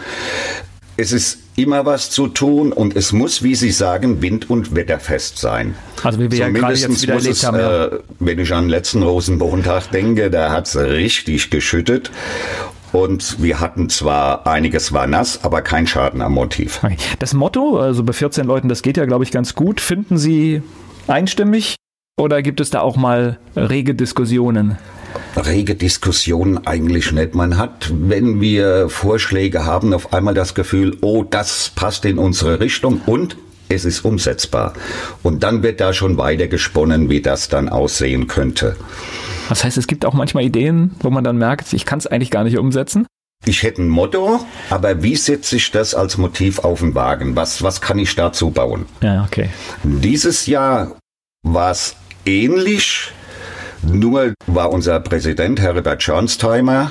[0.96, 5.38] Es ist immer was zu tun und es muss, wie Sie sagen, wind- und wetterfest
[5.38, 5.74] sein.
[6.02, 7.58] Also wie wir ja gerade jetzt wieder erlebt es, haben.
[7.58, 7.87] Ja.
[7.87, 12.12] Äh, wenn ich an den letzten Rosenmontag denke, da hat es richtig geschüttet.
[12.92, 16.81] Und wir hatten zwar einiges war nass, aber kein Schaden am Motiv.
[17.18, 19.81] Das Motto, also bei 14 Leuten, das geht ja, glaube ich, ganz gut.
[19.81, 20.62] Finden Sie
[21.07, 21.77] einstimmig
[22.18, 24.79] oder gibt es da auch mal rege Diskussionen?
[25.37, 27.35] Rege Diskussionen eigentlich nicht.
[27.35, 32.61] Man hat, wenn wir Vorschläge haben, auf einmal das Gefühl, oh, das passt in unsere
[32.61, 33.37] Richtung und
[33.68, 34.72] es ist umsetzbar.
[35.22, 38.77] Und dann wird da schon weiter gesponnen, wie das dann aussehen könnte.
[39.48, 42.30] Das heißt, es gibt auch manchmal Ideen, wo man dann merkt, ich kann es eigentlich
[42.30, 43.06] gar nicht umsetzen.
[43.44, 47.37] Ich hätte ein Motto, aber wie setze ich das als Motiv auf den Wagen?
[47.37, 48.87] Was, was kann ich dazu bauen?
[49.00, 49.48] Ja, okay.
[49.84, 50.96] Dieses Jahr
[51.42, 51.94] war es
[52.26, 53.12] ähnlich,
[53.82, 56.90] nur war unser Präsident Herbert Schornsteimer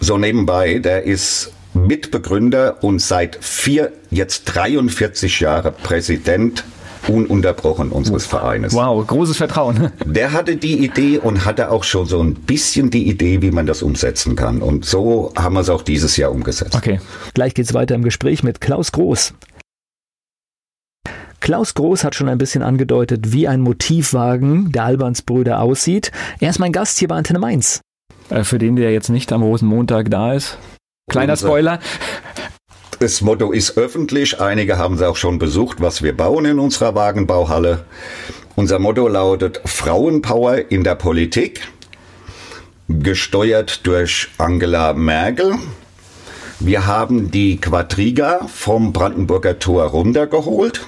[0.00, 6.64] so nebenbei, der ist Mitbegründer und seit vier, jetzt 43 Jahre Präsident
[7.08, 8.72] ununterbrochen unseres Vereines.
[8.72, 9.92] Wow, großes Vertrauen.
[10.04, 13.66] Der hatte die Idee und hatte auch schon so ein bisschen die Idee, wie man
[13.66, 14.62] das umsetzen kann.
[14.62, 16.74] Und so haben wir es auch dieses Jahr umgesetzt.
[16.74, 17.00] Okay.
[17.34, 19.34] Gleich geht's weiter im Gespräch mit Klaus Groß.
[21.40, 26.12] Klaus Groß hat schon ein bisschen angedeutet, wie ein Motivwagen der Albansbrüder aussieht.
[26.38, 27.80] Er ist mein Gast hier bei Antenne Mainz.
[28.28, 30.58] Äh, für den, der jetzt nicht am Rosenmontag da ist.
[31.10, 31.80] Kleiner Spoiler.
[33.02, 34.42] Das Motto ist öffentlich.
[34.42, 37.86] Einige haben es auch schon besucht, was wir bauen in unserer Wagenbauhalle.
[38.56, 41.66] Unser Motto lautet Frauenpower in der Politik,
[42.90, 45.54] gesteuert durch Angela Merkel.
[46.58, 50.86] Wir haben die Quadriga vom Brandenburger Tor runtergeholt.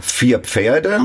[0.00, 1.00] Vier Pferde,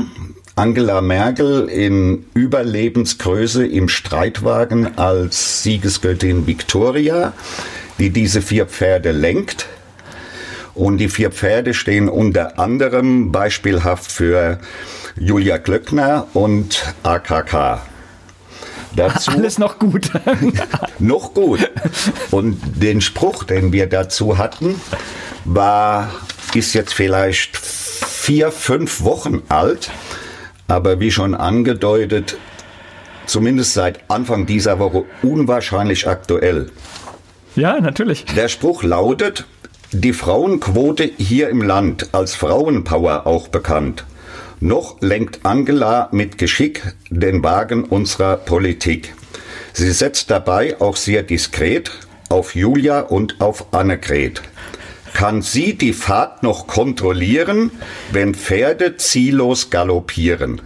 [0.56, 7.32] Angela Merkel in Überlebensgröße im Streitwagen als Siegesgöttin Victoria,
[7.98, 9.66] die diese vier Pferde lenkt.
[10.78, 14.60] Und die vier Pferde stehen unter anderem beispielhaft für
[15.16, 17.80] Julia Glöckner und AKK.
[18.94, 20.12] Dazu, Alles noch gut.
[21.00, 21.68] noch gut.
[22.30, 24.80] Und den Spruch, den wir dazu hatten,
[25.44, 26.12] war,
[26.54, 29.90] ist jetzt vielleicht vier, fünf Wochen alt,
[30.68, 32.38] aber wie schon angedeutet,
[33.26, 36.70] zumindest seit Anfang dieser Woche unwahrscheinlich aktuell.
[37.56, 38.26] Ja, natürlich.
[38.36, 39.44] Der Spruch lautet,
[39.92, 44.04] die Frauenquote hier im Land, als Frauenpower auch bekannt,
[44.60, 49.14] noch lenkt Angela mit Geschick den Wagen unserer Politik.
[49.72, 51.90] Sie setzt dabei auch sehr diskret
[52.28, 54.42] auf Julia und auf Annegret.
[55.14, 57.70] Kann sie die Fahrt noch kontrollieren,
[58.12, 60.60] wenn Pferde ziellos galoppieren?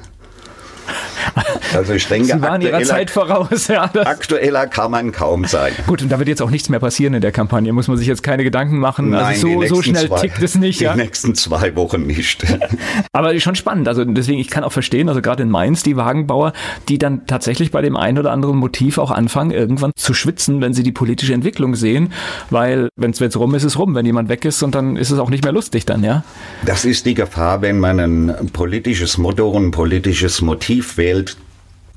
[1.74, 3.68] Also ich denke, Sie waren ihrer Zeit voraus.
[3.72, 5.72] Ja, aktueller kann man kaum sein.
[5.86, 7.72] Gut, und da wird jetzt auch nichts mehr passieren in der Kampagne.
[7.72, 9.14] Muss man sich jetzt keine Gedanken machen.
[9.14, 10.80] Also Nein, also so, so schnell zwei, tickt es nicht.
[10.80, 10.96] Die ja?
[10.96, 12.44] nächsten zwei Wochen nicht.
[13.12, 13.88] Aber schon spannend.
[13.88, 16.52] Also deswegen, ich kann auch verstehen, also gerade in Mainz, die Wagenbauer,
[16.88, 20.74] die dann tatsächlich bei dem einen oder anderen Motiv auch anfangen, irgendwann zu schwitzen, wenn
[20.74, 22.12] sie die politische Entwicklung sehen.
[22.50, 23.94] Weil, wenn es rum ist, ist es rum.
[23.94, 26.24] Wenn jemand weg ist und dann ist es auch nicht mehr lustig dann, ja?
[26.66, 31.36] Das ist die Gefahr, wenn man ein politisches Motto, ein politisches Motiv wählt,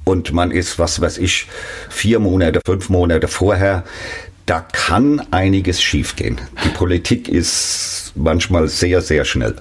[0.05, 1.47] und man ist, was weiß ich,
[1.89, 3.83] vier Monate, fünf Monate vorher,
[4.45, 6.39] da kann einiges schiefgehen.
[6.63, 9.55] Die Politik ist manchmal sehr, sehr schnell.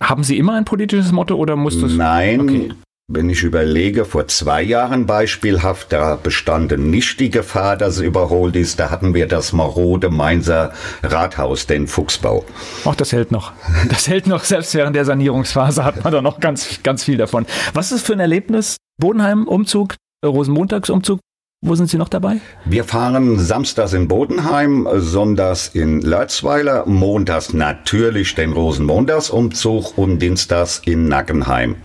[0.00, 1.92] Haben Sie immer ein politisches Motto oder muss das?
[1.92, 2.40] Nein.
[2.40, 2.70] Okay.
[3.14, 8.56] Wenn ich überlege, vor zwei Jahren beispielhaft, da bestand nicht die Gefahr, dass es überholt
[8.56, 8.80] ist.
[8.80, 10.72] Da hatten wir das marode Mainzer
[11.02, 12.46] Rathaus, den Fuchsbau.
[12.86, 13.52] Ach, das hält noch.
[13.90, 14.44] Das hält noch.
[14.44, 17.44] Selbst während der Sanierungsphase hat man da noch ganz, ganz viel davon.
[17.74, 18.78] Was ist für ein Erlebnis?
[18.98, 19.94] Bodenheim-Umzug,
[20.24, 21.20] Rosenmontagsumzug.
[21.60, 22.40] Wo sind Sie noch dabei?
[22.64, 31.08] Wir fahren samstags in Bodenheim, sonntags in Lötzweiler, montags natürlich den Rosenmontagsumzug und dienstags in
[31.08, 31.76] Nackenheim.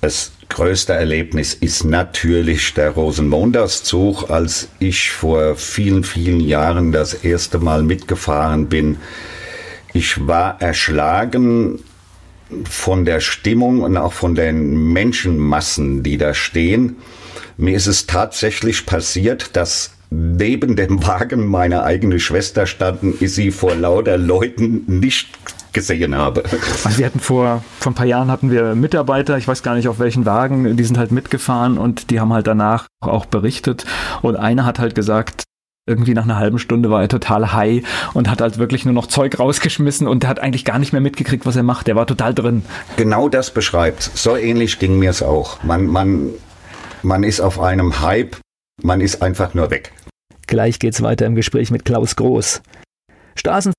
[0.00, 7.58] Das größte Erlebnis ist natürlich der Rosenmontagszug, als ich vor vielen, vielen Jahren das erste
[7.58, 8.96] Mal mitgefahren bin.
[9.92, 11.80] Ich war erschlagen
[12.64, 16.96] von der Stimmung und auch von den Menschenmassen, die da stehen.
[17.56, 23.50] Mir ist es tatsächlich passiert, dass neben dem Wagen meine eigene Schwester standen, ist sie
[23.50, 25.28] vor lauter Leuten nicht
[25.72, 26.42] gesehen habe.
[26.84, 29.88] Also wir hatten vor, vor ein paar Jahren hatten wir Mitarbeiter, ich weiß gar nicht
[29.88, 33.84] auf welchen Wagen, die sind halt mitgefahren und die haben halt danach auch berichtet
[34.22, 35.44] und einer hat halt gesagt,
[35.86, 37.82] irgendwie nach einer halben Stunde war er total high
[38.14, 41.00] und hat halt wirklich nur noch Zeug rausgeschmissen und der hat eigentlich gar nicht mehr
[41.00, 41.86] mitgekriegt, was er macht.
[41.86, 42.62] Der war total drin.
[42.96, 44.02] Genau das beschreibt.
[44.02, 45.62] So ähnlich ging mir es auch.
[45.64, 46.30] Man, man,
[47.02, 48.36] man ist auf einem Hype,
[48.82, 49.92] man ist einfach nur weg.
[50.46, 52.62] Gleich geht's weiter im Gespräch mit Klaus Groß.
[53.36, 53.72] Straßen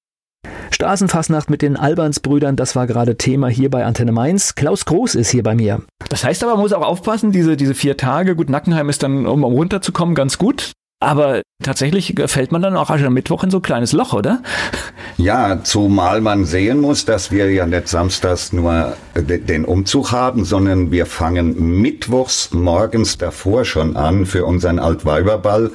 [0.81, 4.55] Straßenfassnacht mit den Albansbrüdern, das war gerade Thema hier bei Antenne Mainz.
[4.55, 5.83] Klaus Groß ist hier bei mir.
[6.09, 9.27] Das heißt aber, man muss auch aufpassen, diese, diese vier Tage, gut, Nackenheim ist dann,
[9.27, 10.71] um runterzukommen, ganz gut.
[11.01, 14.43] Aber tatsächlich fällt man dann auch am Mittwoch in so ein kleines Loch, oder?
[15.17, 20.91] Ja, zumal man sehen muss, dass wir ja nicht samstags nur den Umzug haben, sondern
[20.91, 25.71] wir fangen mittwochs morgens davor schon an, für unseren Altweiberball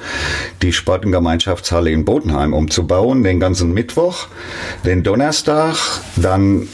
[0.61, 4.27] die Sport- und Gemeinschaftshalle in Bodenheim umzubauen, den ganzen Mittwoch,
[4.85, 5.75] den Donnerstag,
[6.15, 6.69] dann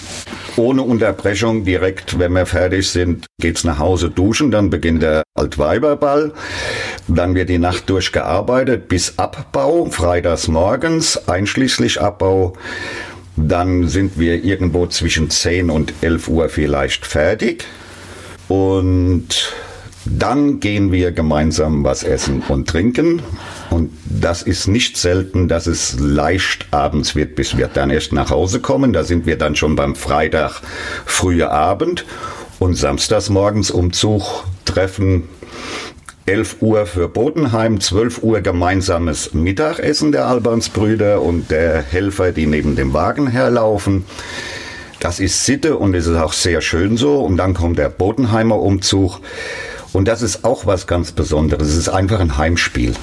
[0.58, 6.32] ohne Unterbrechung direkt, wenn wir fertig sind, geht's nach Hause duschen, dann beginnt der Altweiberball,
[7.08, 12.54] dann wird die Nacht durchgearbeitet bis Abbau, freitags morgens, einschließlich Abbau.
[13.36, 17.66] Dann sind wir irgendwo zwischen 10 und 11 Uhr vielleicht fertig.
[18.48, 19.54] Und
[20.06, 23.22] dann gehen wir gemeinsam was essen und trinken.
[23.70, 28.30] Und das ist nicht selten, dass es leicht abends wird, bis wir dann erst nach
[28.30, 28.94] Hause kommen.
[28.94, 30.62] Da sind wir dann schon beim Freitag
[31.06, 32.06] frühe Abend
[32.60, 35.24] und samstags morgens Umzug treffen
[36.26, 42.78] 11 Uhr für Bodenheim, 12 Uhr gemeinsames Mittagessen der Albansbrüder und der Helfer, die neben
[42.78, 44.06] dem Wagen herlaufen.
[45.02, 47.20] Das ist Sitte und es ist auch sehr schön so.
[47.20, 49.20] Und dann kommt der Bodenheimer Umzug.
[49.94, 51.70] Und das ist auch was ganz Besonderes.
[51.70, 52.94] Es ist einfach ein Heimspiel.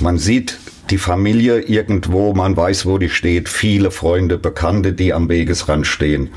[0.00, 0.58] Man sieht
[0.90, 6.30] die Familie irgendwo, man weiß, wo die steht, viele Freunde, Bekannte, die am Wegesrand stehen.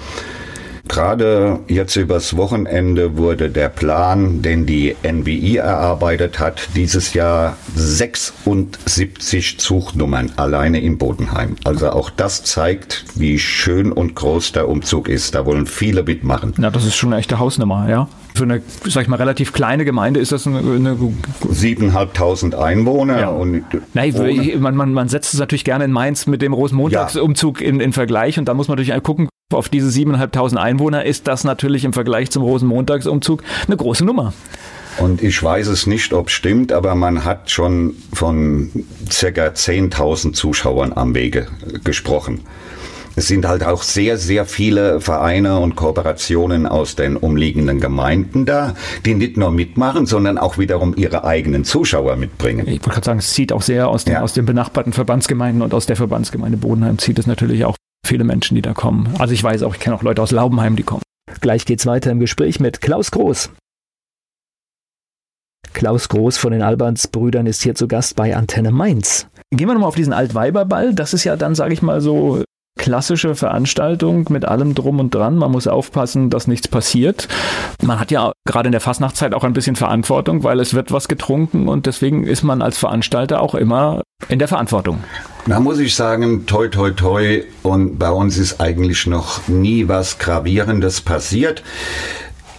[0.90, 9.60] Gerade jetzt übers Wochenende wurde der Plan, den die NBI erarbeitet hat, dieses Jahr 76
[9.60, 11.58] Zugnummern alleine in Bodenheim.
[11.64, 15.36] Also auch das zeigt, wie schön und groß der Umzug ist.
[15.36, 16.56] Da wollen viele mitmachen.
[16.58, 18.08] Ja, das ist schon eine echte Hausnummer, ja.
[18.34, 20.58] Für eine, sag ich mal, relativ kleine Gemeinde ist das eine...
[20.58, 23.20] eine 7.500 Einwohner.
[23.20, 23.30] Ja.
[23.30, 27.68] Und Nein, man, man, man setzt es natürlich gerne in Mainz mit dem Rosenmontagsumzug ja.
[27.68, 31.44] in, in Vergleich und da muss man natürlich gucken, auf diese 7.500 Einwohner ist das
[31.44, 34.34] natürlich im Vergleich zum Rosenmontagsumzug eine große Nummer.
[35.00, 38.70] Und ich weiß es nicht, ob es stimmt, aber man hat schon von
[39.10, 41.48] circa 10.000 Zuschauern am Wege
[41.84, 42.42] gesprochen.
[43.16, 48.76] Es sind halt auch sehr, sehr viele Vereine und Kooperationen aus den umliegenden Gemeinden da,
[49.06, 52.68] die nicht nur mitmachen, sondern auch wiederum ihre eigenen Zuschauer mitbringen.
[52.68, 54.22] Ich wollte gerade sagen, es zieht auch sehr aus den, ja.
[54.22, 58.56] aus den benachbarten Verbandsgemeinden und aus der Verbandsgemeinde Bodenheim zieht es natürlich auch viele Menschen,
[58.56, 59.14] die da kommen.
[59.20, 61.04] Also ich weiß auch, ich kenne auch Leute aus Laubenheim, die kommen.
[61.42, 63.52] Gleich geht's weiter im Gespräch mit Klaus Groß.
[65.74, 69.28] Klaus Groß von den Albans-Brüdern ist hier zu Gast bei Antenne Mainz.
[69.52, 70.94] Gehen wir nochmal auf diesen Altweiberball.
[70.94, 72.44] Das ist ja dann, sage ich mal so,
[72.80, 75.36] klassische Veranstaltung mit allem drum und dran.
[75.36, 77.28] Man muss aufpassen, dass nichts passiert.
[77.84, 81.08] Man hat ja gerade in der Fastnachtzeit auch ein bisschen Verantwortung, weil es wird was
[81.08, 85.04] getrunken und deswegen ist man als Veranstalter auch immer in der Verantwortung.
[85.46, 87.44] Da muss ich sagen, toi, toi, toi.
[87.64, 91.62] Und bei uns ist eigentlich noch nie was Gravierendes passiert.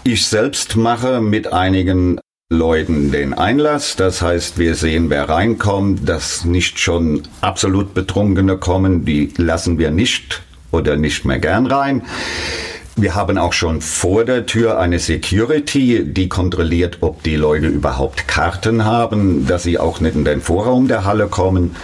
[0.05, 2.21] Ich selbst mache mit einigen
[2.53, 3.95] Leuten den Einlass.
[3.95, 9.05] Das heißt, wir sehen, wer reinkommt, dass nicht schon absolut Betrunkene kommen.
[9.05, 12.03] Die lassen wir nicht oder nicht mehr gern rein.
[12.97, 18.27] Wir haben auch schon vor der Tür eine Security, die kontrolliert, ob die Leute überhaupt
[18.27, 21.77] Karten haben, dass sie auch nicht in den Vorraum der Halle kommen.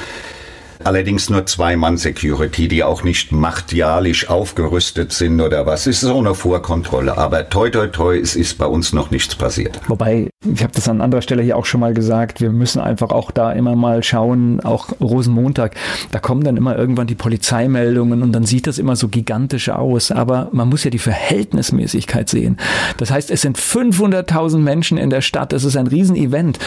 [0.87, 5.87] Allerdings nur zwei Mann Security, die auch nicht martialisch aufgerüstet sind oder was.
[5.88, 7.18] Es ist so eine Vorkontrolle.
[7.18, 9.81] Aber toi toi toi, es ist bei uns noch nichts passiert.
[9.88, 13.11] Wobei, ich habe das an anderer Stelle hier auch schon mal gesagt, wir müssen einfach
[13.11, 15.74] auch da immer mal schauen, auch Rosenmontag,
[16.11, 20.11] da kommen dann immer irgendwann die Polizeimeldungen und dann sieht das immer so gigantisch aus.
[20.11, 22.56] Aber man muss ja die Verhältnismäßigkeit sehen.
[22.96, 25.52] Das heißt, es sind 500.000 Menschen in der Stadt.
[25.52, 26.59] Es ist ein Riesenevent.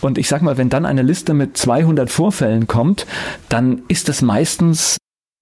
[0.00, 3.06] Und ich sag mal, wenn dann eine Liste mit 200 Vorfällen kommt,
[3.48, 4.96] dann ist es meistens,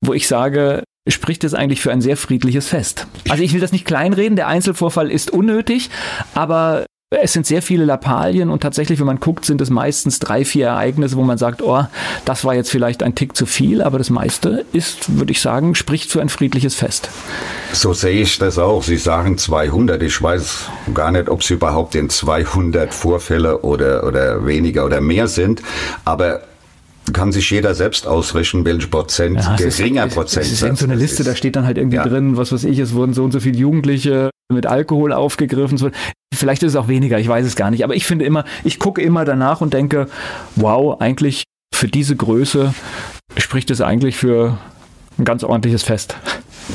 [0.04, 3.06] wo ich sage, spricht es eigentlich für ein sehr friedliches Fest.
[3.28, 5.90] Also ich will das nicht kleinreden, der Einzelvorfall ist unnötig,
[6.34, 10.44] aber es sind sehr viele Lappalien und tatsächlich, wenn man guckt, sind es meistens drei,
[10.44, 11.86] vier Ereignisse, wo man sagt, oh,
[12.24, 15.76] das war jetzt vielleicht ein Tick zu viel, aber das meiste ist, würde ich sagen,
[15.76, 17.08] spricht für ein friedliches Fest.
[17.72, 18.82] So sehe ich das auch.
[18.82, 20.02] Sie sagen 200.
[20.02, 20.64] Ich weiß
[20.94, 25.62] gar nicht, ob es überhaupt in 200 Vorfälle oder, oder weniger oder mehr sind,
[26.04, 26.40] aber
[27.12, 30.46] kann sich jeder selbst ausrechnen, welchen Prozent, ja, geringer Prozent.
[30.46, 31.28] Es ist so eine Liste, ist.
[31.28, 32.04] da steht dann halt irgendwie ja.
[32.04, 35.92] drin, was weiß ich, es wurden so und so viele Jugendliche mit Alkohol aufgegriffen.
[36.34, 37.84] Vielleicht ist es auch weniger, ich weiß es gar nicht.
[37.84, 40.08] Aber ich finde immer, ich gucke immer danach und denke,
[40.54, 42.74] wow, eigentlich für diese Größe
[43.36, 44.58] spricht es eigentlich für
[45.18, 46.16] ein ganz ordentliches Fest.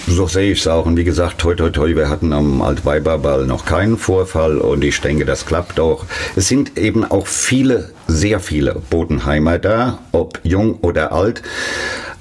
[0.07, 0.86] So sehe ich es auch.
[0.86, 5.01] Und wie gesagt, toi, toi, toi, wir hatten am Altweiberball noch keinen Vorfall und ich
[5.01, 6.05] denke, das klappt auch.
[6.36, 11.41] Es sind eben auch viele, sehr viele Bodenheimer da, ob jung oder alt.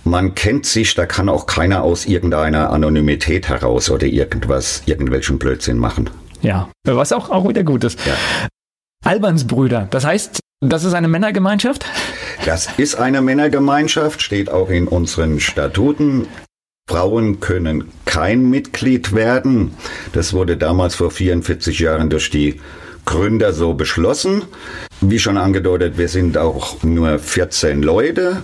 [0.05, 5.79] Man kennt sich, da kann auch keiner aus irgendeiner Anonymität heraus oder irgendwas, irgendwelchen Blödsinn
[5.79, 6.11] machen.
[6.43, 7.99] Ja, was auch, auch wieder gut ist.
[8.07, 8.15] Ja.
[9.05, 11.87] Albansbrüder, das heißt, das ist eine Männergemeinschaft?
[12.45, 16.27] Das ist eine Männergemeinschaft, steht auch in unseren Statuten.
[16.89, 19.75] Frauen können kein Mitglied werden.
[20.13, 22.61] Das wurde damals vor 44 Jahren durch die
[23.05, 24.43] Gründer so beschlossen.
[25.01, 28.43] Wie schon angedeutet, wir sind auch nur 14 Leute.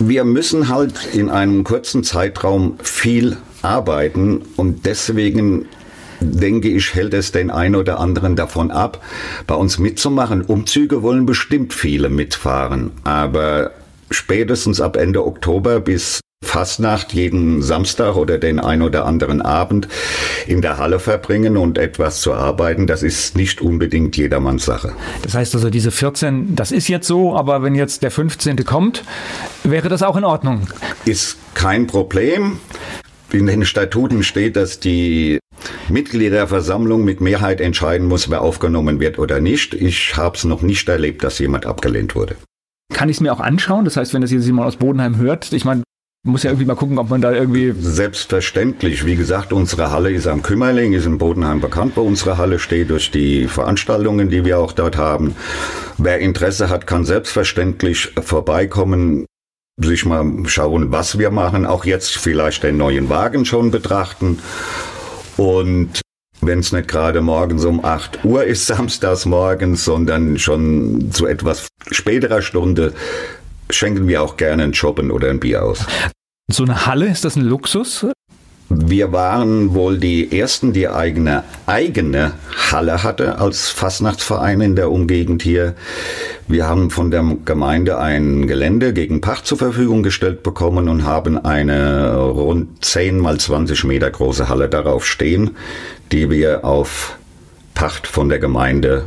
[0.00, 5.66] Wir müssen halt in einem kurzen Zeitraum viel arbeiten und deswegen
[6.20, 9.04] denke ich, hält es den einen oder anderen davon ab,
[9.46, 10.42] bei uns mitzumachen.
[10.42, 13.72] Umzüge wollen bestimmt viele mitfahren, aber
[14.10, 19.86] spätestens ab Ende Oktober bis Fastnacht jeden Samstag oder den ein oder anderen Abend
[20.46, 24.92] in der Halle verbringen und etwas zu arbeiten, das ist nicht unbedingt jedermanns Sache.
[25.22, 28.64] Das heißt also, diese 14, das ist jetzt so, aber wenn jetzt der 15.
[28.64, 29.04] kommt,
[29.62, 30.62] wäre das auch in Ordnung?
[31.04, 32.58] Ist kein Problem.
[33.30, 35.38] In den Statuten steht, dass die
[35.90, 39.74] Mitgliederversammlung mit Mehrheit entscheiden muss, wer aufgenommen wird oder nicht.
[39.74, 42.36] Ich habe es noch nicht erlebt, dass jemand abgelehnt wurde.
[42.94, 43.84] Kann ich es mir auch anschauen?
[43.84, 45.82] Das heißt, wenn das jetzt jemand aus Bodenheim hört, ich meine,
[46.24, 47.72] muss ja irgendwie mal gucken, ob man da irgendwie.
[47.78, 49.04] Selbstverständlich.
[49.06, 52.90] Wie gesagt, unsere Halle ist am Kümmerling, ist in Bodenheim bekannt, wo unsere Halle steht,
[52.90, 55.36] durch die Veranstaltungen, die wir auch dort haben.
[55.96, 59.26] Wer Interesse hat, kann selbstverständlich vorbeikommen,
[59.80, 61.64] sich mal schauen, was wir machen.
[61.66, 64.40] Auch jetzt vielleicht den neuen Wagen schon betrachten.
[65.36, 66.00] Und
[66.40, 71.68] wenn es nicht gerade morgens um 8 Uhr ist, samstags morgens, sondern schon zu etwas
[71.90, 72.92] späterer Stunde,
[73.70, 75.84] schenken wir auch gerne ein Shoppen oder ein Bier aus.
[76.50, 78.06] So eine Halle, ist das ein Luxus?
[78.70, 82.32] Wir waren wohl die ersten, die eigene eigene
[82.70, 85.74] Halle hatte als Fastnachtsverein in der Umgegend hier.
[86.48, 91.42] Wir haben von der Gemeinde ein Gelände gegen Pacht zur Verfügung gestellt bekommen und haben
[91.42, 95.56] eine rund 10 mal 20 Meter große Halle darauf stehen,
[96.12, 97.16] die wir auf
[97.74, 99.04] Pacht von der Gemeinde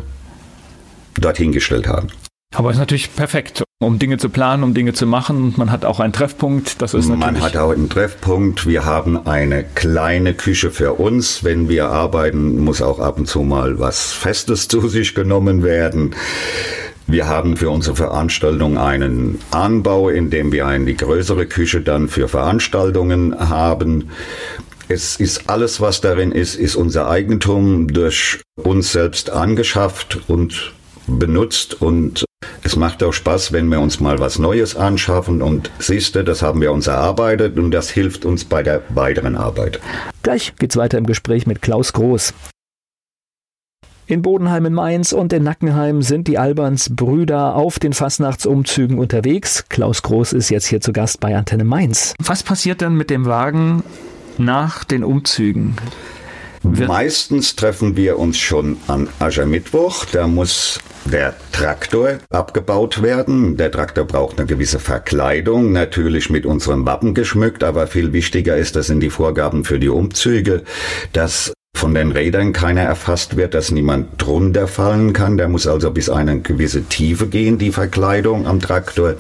[1.19, 2.07] dorthin gestellt haben.
[2.53, 5.53] Aber es ist natürlich perfekt, um Dinge zu planen, um Dinge zu machen.
[5.55, 6.81] Man hat auch einen Treffpunkt.
[6.81, 8.67] Das ist natürlich Man hat auch einen Treffpunkt.
[8.67, 11.45] Wir haben eine kleine Küche für uns.
[11.45, 16.13] Wenn wir arbeiten, muss auch ab und zu mal was Festes zu sich genommen werden.
[17.07, 22.27] Wir haben für unsere Veranstaltung einen Anbau, in dem wir eine größere Küche dann für
[22.27, 24.09] Veranstaltungen haben.
[24.87, 30.73] Es ist alles, was darin ist, ist unser Eigentum durch uns selbst angeschafft und
[31.07, 32.25] benutzt und
[32.63, 36.41] es macht auch Spaß, wenn wir uns mal was Neues anschaffen und siehst du, das
[36.41, 39.79] haben wir uns erarbeitet und das hilft uns bei der weiteren Arbeit.
[40.23, 42.33] Gleich geht's weiter im Gespräch mit Klaus Groß.
[44.07, 49.63] In Bodenheim in Mainz und in Nackenheim sind die Alberns Brüder auf den Fastnachtsumzügen unterwegs.
[49.69, 52.13] Klaus Groß ist jetzt hier zu Gast bei Antenne Mainz.
[52.21, 53.83] Was passiert denn mit dem Wagen
[54.37, 55.77] nach den Umzügen?
[56.63, 60.05] Meistens treffen wir uns schon an Aschermittwoch.
[60.05, 63.57] Da muss der Traktor abgebaut werden.
[63.57, 68.75] Der Traktor braucht eine gewisse Verkleidung, natürlich mit unserem Wappen geschmückt, aber viel wichtiger ist,
[68.75, 70.63] das sind die Vorgaben für die Umzüge,
[71.13, 75.37] dass von den Rädern keiner erfasst wird, dass niemand drunter fallen kann.
[75.37, 79.15] Der muss also bis eine gewisse Tiefe gehen, die Verkleidung am Traktor.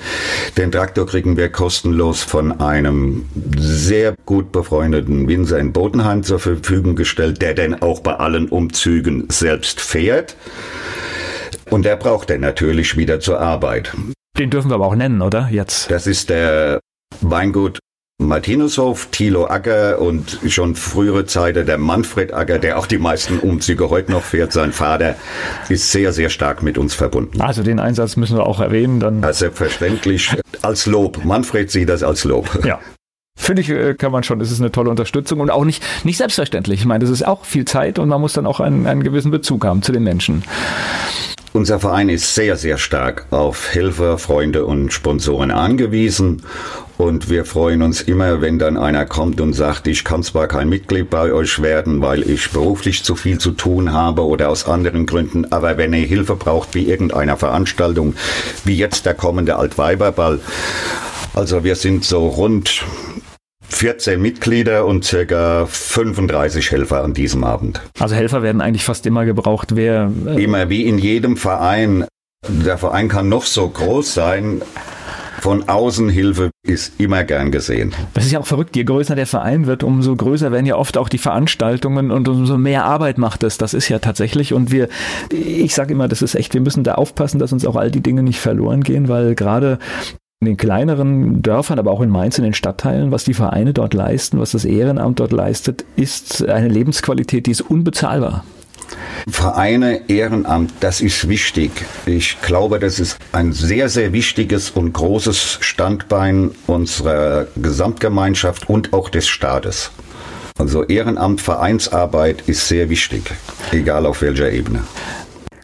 [0.57, 3.25] Den Traktor kriegen wir kostenlos von einem
[3.57, 9.25] sehr gut befreundeten Winzer in Bodenheim zur Verfügung gestellt, der denn auch bei allen Umzügen
[9.29, 10.35] selbst fährt.
[11.71, 13.93] Und der braucht er natürlich wieder zur Arbeit.
[14.37, 15.47] Den dürfen wir aber auch nennen, oder?
[15.49, 15.89] Jetzt.
[15.89, 16.81] Das ist der
[17.21, 17.79] Weingut
[18.21, 23.89] Martinushof, Thilo Acker und schon frühere Zeiten der Manfred Acker, der auch die meisten Umzüge
[23.89, 24.51] heute noch fährt.
[24.51, 25.15] Sein Vater
[25.69, 27.41] ist sehr, sehr stark mit uns verbunden.
[27.41, 28.99] Also den Einsatz müssen wir auch erwähnen.
[28.99, 31.23] Dann ja, selbstverständlich als Lob.
[31.23, 32.63] Manfred sieht das als Lob.
[32.65, 32.79] Ja.
[33.39, 36.17] Finde ich, äh, kann man schon, es ist eine tolle Unterstützung und auch nicht, nicht
[36.17, 36.81] selbstverständlich.
[36.81, 39.31] Ich meine, das ist auch viel Zeit und man muss dann auch einen, einen gewissen
[39.31, 40.43] Bezug haben zu den Menschen.
[41.53, 46.43] Unser Verein ist sehr, sehr stark auf Helfer, Freunde und Sponsoren angewiesen.
[46.97, 50.69] Und wir freuen uns immer, wenn dann einer kommt und sagt, ich kann zwar kein
[50.69, 55.05] Mitglied bei euch werden, weil ich beruflich zu viel zu tun habe oder aus anderen
[55.05, 58.15] Gründen, aber wenn ihr Hilfe braucht wie irgendeiner Veranstaltung,
[58.63, 60.39] wie jetzt der kommende Altweiberball,
[61.33, 62.85] also wir sind so rund
[63.71, 67.81] 14 Mitglieder und circa 35 Helfer an diesem Abend.
[67.99, 69.75] Also Helfer werden eigentlich fast immer gebraucht.
[69.75, 72.05] Wer äh immer wie in jedem Verein.
[72.47, 74.61] Der Verein kann noch so groß sein.
[75.41, 77.93] Von außen Hilfe ist immer gern gesehen.
[78.13, 78.75] Das ist ja auch verrückt.
[78.75, 82.57] Je größer der Verein wird, umso größer werden ja oft auch die Veranstaltungen und umso
[82.57, 83.57] mehr Arbeit macht es.
[83.57, 84.53] Das ist ja tatsächlich.
[84.53, 84.87] Und wir,
[85.31, 88.01] ich sage immer, das ist echt, wir müssen da aufpassen, dass uns auch all die
[88.01, 89.79] Dinge nicht verloren gehen, weil gerade
[90.41, 93.93] in den kleineren Dörfern, aber auch in Mainz, in den Stadtteilen, was die Vereine dort
[93.93, 98.43] leisten, was das Ehrenamt dort leistet, ist eine Lebensqualität, die ist unbezahlbar.
[99.29, 101.71] Vereine, Ehrenamt, das ist wichtig.
[102.07, 109.09] Ich glaube, das ist ein sehr, sehr wichtiges und großes Standbein unserer Gesamtgemeinschaft und auch
[109.09, 109.91] des Staates.
[110.57, 113.31] Also Ehrenamt, Vereinsarbeit ist sehr wichtig,
[113.71, 114.81] egal auf welcher Ebene.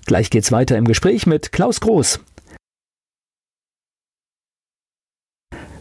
[0.05, 2.19] Gleich geht's weiter im Gespräch mit Klaus Groß.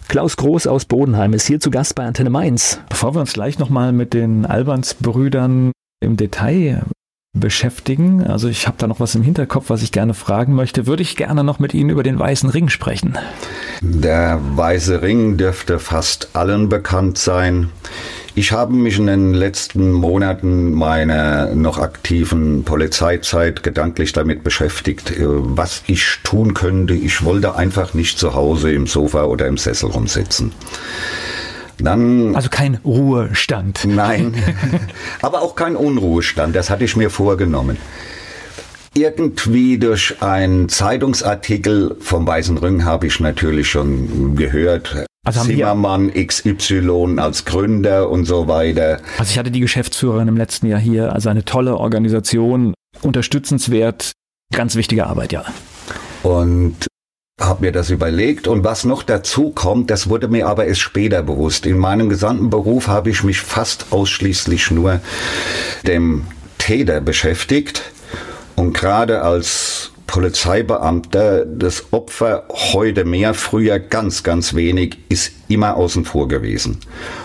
[0.08, 2.80] Klaus Groß aus Bodenheim ist hier zu Gast bei Antenne Mainz.
[2.88, 6.84] Bevor wir uns gleich nochmal mit den Alberns-Brüdern im Detail
[7.32, 8.24] beschäftigen.
[8.24, 10.86] Also ich habe da noch was im Hinterkopf, was ich gerne fragen möchte.
[10.86, 13.18] Würde ich gerne noch mit Ihnen über den Weißen Ring sprechen.
[13.82, 17.70] Der Weiße Ring dürfte fast allen bekannt sein.
[18.38, 25.24] Ich habe mich in den letzten Monaten meiner noch aktiven Polizeizeit gedanklich damit beschäftigt, äh,
[25.26, 26.92] was ich tun könnte.
[26.92, 30.52] Ich wollte einfach nicht zu Hause im Sofa oder im Sessel rumsitzen.
[31.78, 33.86] Dann, also kein Ruhestand.
[33.86, 34.34] Nein,
[35.22, 37.78] aber auch kein Unruhestand, das hatte ich mir vorgenommen.
[38.92, 45.06] Irgendwie durch einen Zeitungsartikel vom Weißen Ring habe ich natürlich schon gehört.
[45.26, 49.00] Also Zimmermann XY als Gründer und so weiter.
[49.18, 54.12] Also ich hatte die Geschäftsführerin im letzten Jahr hier, also eine tolle Organisation, unterstützenswert,
[54.54, 55.44] ganz wichtige Arbeit, ja.
[56.22, 56.76] Und
[57.40, 61.24] habe mir das überlegt und was noch dazu kommt, das wurde mir aber erst später
[61.24, 61.66] bewusst.
[61.66, 65.00] In meinem gesamten Beruf habe ich mich fast ausschließlich nur
[65.84, 66.24] dem
[66.56, 67.82] Täter beschäftigt
[68.54, 76.04] und gerade als Polizeibeamter das Opfer heute mehr, früher ganz, ganz wenig, ist immer außen
[76.04, 76.78] vor gewesen.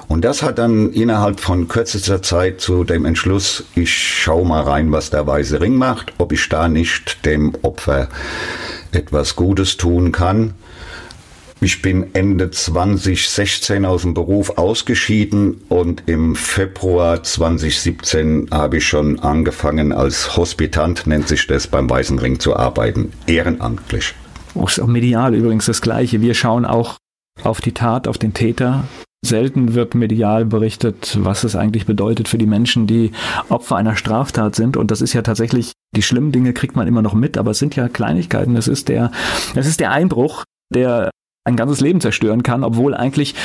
[0.07, 4.91] Und das hat dann innerhalb von kürzester Zeit zu dem Entschluss, ich schau mal rein,
[4.91, 8.09] was der Weiße Ring macht, ob ich da nicht dem Opfer
[8.91, 10.53] etwas Gutes tun kann.
[11.63, 19.19] Ich bin Ende 2016 aus dem Beruf ausgeschieden und im Februar 2017 habe ich schon
[19.19, 24.15] angefangen als Hospitant, nennt sich das, beim Weißen Ring zu arbeiten, ehrenamtlich.
[24.55, 26.19] Oh, ist auch medial übrigens das Gleiche.
[26.19, 26.97] Wir schauen auch
[27.43, 28.85] auf die Tat, auf den Täter.
[29.23, 33.11] Selten wird medial berichtet, was es eigentlich bedeutet für die Menschen, die
[33.49, 34.77] Opfer einer Straftat sind.
[34.77, 37.59] Und das ist ja tatsächlich, die schlimmen Dinge kriegt man immer noch mit, aber es
[37.59, 38.55] sind ja Kleinigkeiten.
[38.55, 39.11] Es ist der,
[39.53, 40.43] es ist der Einbruch,
[40.73, 41.11] der
[41.43, 43.35] ein ganzes Leben zerstören kann, obwohl eigentlich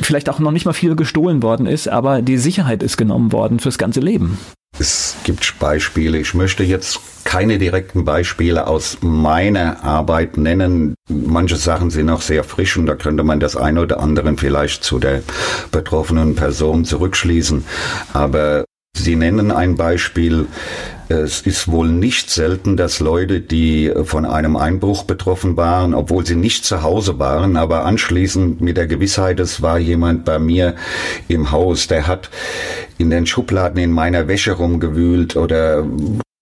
[0.00, 3.58] vielleicht auch noch nicht mal viel gestohlen worden ist, aber die Sicherheit ist genommen worden
[3.58, 4.38] fürs ganze Leben.
[4.78, 6.18] Es gibt Beispiele.
[6.18, 10.94] Ich möchte jetzt keine direkten Beispiele aus meiner Arbeit nennen.
[11.08, 14.84] Manche Sachen sind auch sehr frisch und da könnte man das eine oder andere vielleicht
[14.84, 15.22] zu der
[15.72, 17.64] betroffenen Person zurückschließen.
[18.12, 18.64] Aber
[18.96, 20.46] Sie nennen ein Beispiel.
[21.10, 26.36] Es ist wohl nicht selten, dass Leute, die von einem Einbruch betroffen waren, obwohl sie
[26.36, 30.76] nicht zu Hause waren, aber anschließend mit der Gewissheit, es war jemand bei mir
[31.26, 32.30] im Haus, der hat
[32.96, 35.84] in den Schubladen in meiner Wäsche rumgewühlt oder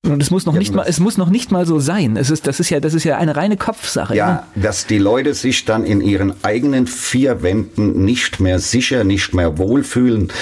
[0.07, 2.17] und es muss noch nicht mal, es muss noch nicht mal so sein.
[2.17, 4.15] Es ist, das ist ja, das ist ja eine reine Kopfsache.
[4.15, 9.05] Ja, ja, dass die Leute sich dann in ihren eigenen vier Wänden nicht mehr sicher,
[9.05, 10.33] nicht mehr wohlfühlen.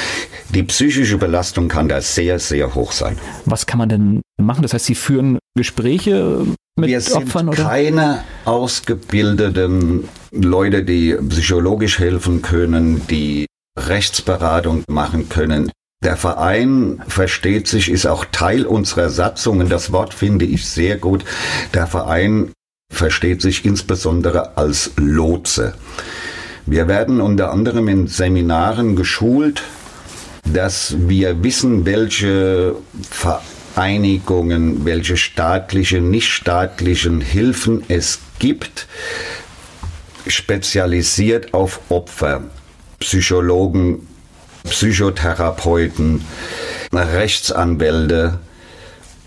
[0.51, 3.19] Die psychische Belastung kann da sehr, sehr hoch sein.
[3.47, 4.63] Was kann man denn machen?
[4.63, 6.45] Das heißt, Sie führen Gespräche
[6.77, 7.65] mit Wir sind Opfern oder?
[7.65, 13.47] keine ausgebildeten Leute, die psychologisch helfen können, die
[13.79, 15.71] Rechtsberatung machen können.
[16.05, 19.69] Der Verein versteht sich, ist auch Teil unserer Satzungen.
[19.69, 21.25] Das Wort finde ich sehr gut.
[21.73, 22.53] Der Verein
[22.93, 25.75] versteht sich insbesondere als Lotse.
[26.67, 29.63] Wir werden unter anderem in Seminaren geschult,
[30.45, 32.77] dass wir wissen, welche
[33.11, 38.87] Vereinigungen, welche staatliche, nichtstaatlichen Hilfen es gibt,
[40.27, 42.45] spezialisiert auf Opfer,
[42.99, 44.07] Psychologen,
[44.67, 46.25] Psychotherapeuten,
[46.93, 48.39] Rechtsanwälte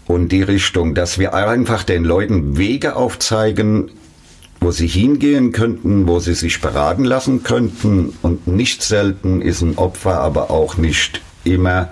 [0.07, 3.91] und die Richtung, dass wir einfach den Leuten Wege aufzeigen,
[4.59, 8.13] wo sie hingehen könnten, wo sie sich beraten lassen könnten.
[8.21, 11.89] Und nicht selten ist ein Opfer aber auch nicht immer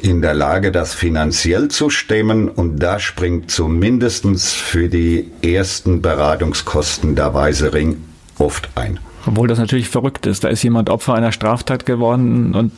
[0.00, 2.48] in der Lage, das finanziell zu stemmen.
[2.48, 8.04] Und da springt zumindest für die ersten Beratungskosten der Weiße Ring
[8.38, 8.98] oft ein.
[9.26, 10.44] Obwohl das natürlich verrückt ist.
[10.44, 12.72] Da ist jemand Opfer einer Straftat geworden und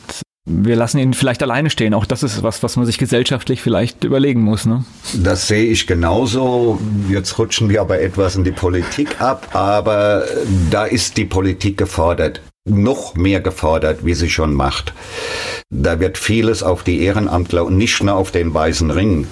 [0.47, 1.95] wir lassen ihn vielleicht alleine stehen.
[1.95, 4.65] Auch das ist was, was man sich gesellschaftlich vielleicht überlegen muss.
[4.65, 4.85] Ne?
[5.15, 6.79] Das sehe ich genauso.
[7.09, 10.23] Jetzt rutschen wir aber etwas in die Politik ab, aber
[10.69, 12.41] da ist die Politik gefordert.
[12.67, 14.93] Noch mehr gefordert, wie sie schon macht.
[15.71, 19.27] Da wird vieles auf die Ehrenamtler und nicht nur auf den Weißen Ring.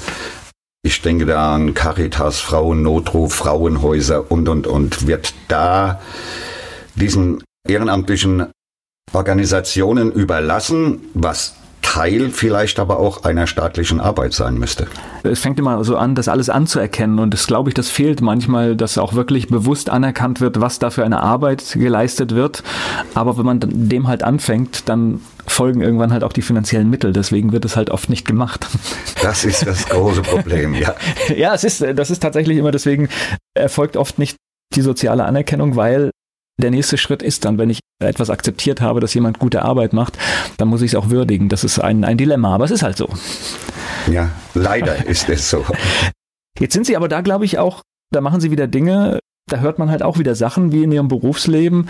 [0.83, 5.07] Ich denke da an Caritas, Frauen, Notruf, Frauenhäuser und, und, und.
[5.07, 6.01] Wird da
[6.95, 8.47] diesen ehrenamtlichen
[9.13, 11.55] Organisationen überlassen, was
[11.93, 14.87] Teil vielleicht aber auch einer staatlichen Arbeit sein müsste.
[15.21, 18.75] Es fängt immer so an, das alles anzuerkennen und das glaube ich, das fehlt manchmal,
[18.75, 22.63] dass auch wirklich bewusst anerkannt wird, was da für eine Arbeit geleistet wird.
[23.13, 27.13] Aber wenn man dem halt anfängt, dann folgen irgendwann halt auch die finanziellen Mittel.
[27.13, 28.65] Deswegen wird es halt oft nicht gemacht.
[29.21, 30.95] Das ist das große Problem, ja.
[31.35, 33.07] ja, es ist, das ist tatsächlich immer deswegen
[33.53, 34.37] erfolgt oft nicht
[34.73, 36.09] die soziale Anerkennung, weil
[36.61, 40.17] der nächste Schritt ist dann, wenn ich etwas akzeptiert habe, dass jemand gute Arbeit macht,
[40.57, 41.49] dann muss ich es auch würdigen.
[41.49, 43.09] Das ist ein, ein Dilemma, aber es ist halt so.
[44.11, 45.65] Ja, leider ist es so.
[46.59, 47.81] Jetzt sind Sie aber da, glaube ich, auch,
[48.11, 51.09] da machen Sie wieder Dinge, da hört man halt auch wieder Sachen wie in ihrem
[51.09, 51.89] Berufsleben,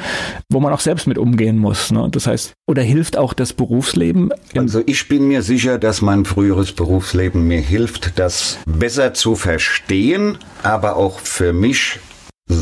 [0.49, 1.91] wo man auch selbst mit umgehen muss.
[1.91, 2.07] Ne?
[2.11, 4.31] Das heißt, oder hilft auch das Berufsleben?
[4.55, 10.39] Also ich bin mir sicher, dass mein früheres Berufsleben mir hilft, das besser zu verstehen,
[10.63, 11.99] aber auch für mich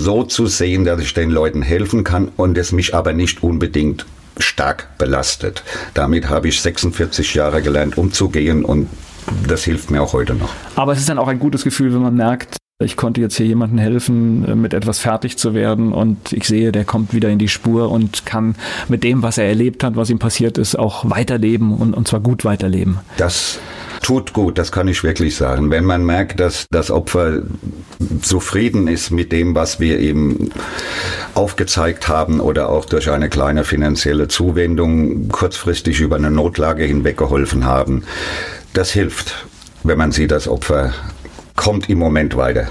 [0.01, 4.05] so zu sehen, dass ich den Leuten helfen kann und es mich aber nicht unbedingt
[4.37, 5.63] stark belastet.
[5.93, 8.89] Damit habe ich 46 Jahre gelernt, umzugehen und
[9.47, 10.49] das hilft mir auch heute noch.
[10.75, 13.45] Aber es ist dann auch ein gutes Gefühl, wenn man merkt, ich konnte jetzt hier
[13.45, 17.39] jemandem helfen, äh, mit etwas fertig zu werden und ich sehe, der kommt wieder in
[17.39, 18.55] die Spur und kann
[18.87, 22.19] mit dem, was er erlebt hat, was ihm passiert ist, auch weiterleben und, und zwar
[22.19, 22.99] gut weiterleben.
[23.17, 23.59] Das
[24.01, 25.69] tut gut, das kann ich wirklich sagen.
[25.69, 27.43] Wenn man merkt, dass das Opfer
[28.21, 30.51] zufrieden ist mit dem, was wir eben
[31.35, 37.65] aufgezeigt haben oder auch durch eine kleine finanzielle Zuwendung kurzfristig über eine Notlage hinweg geholfen
[37.65, 38.03] haben,
[38.73, 39.45] das hilft,
[39.83, 40.93] wenn man sieht, das Opfer
[41.55, 42.67] kommt im Moment weiter.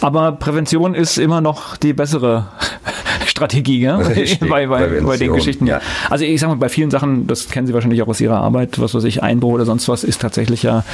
[0.00, 2.48] Aber Prävention ist immer noch die bessere
[3.26, 3.98] Strategie, ja?
[4.48, 5.66] bei, bei, bei, den Geschichten.
[5.66, 5.80] Ja.
[6.10, 8.80] Also ich sage mal, bei vielen Sachen, das kennen Sie wahrscheinlich auch aus Ihrer Arbeit,
[8.80, 10.84] was weiß ich, Einbruch oder sonst was, ist tatsächlich ja,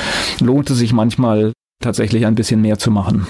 [0.40, 3.26] lohnt es sich manchmal tatsächlich ein bisschen mehr zu machen.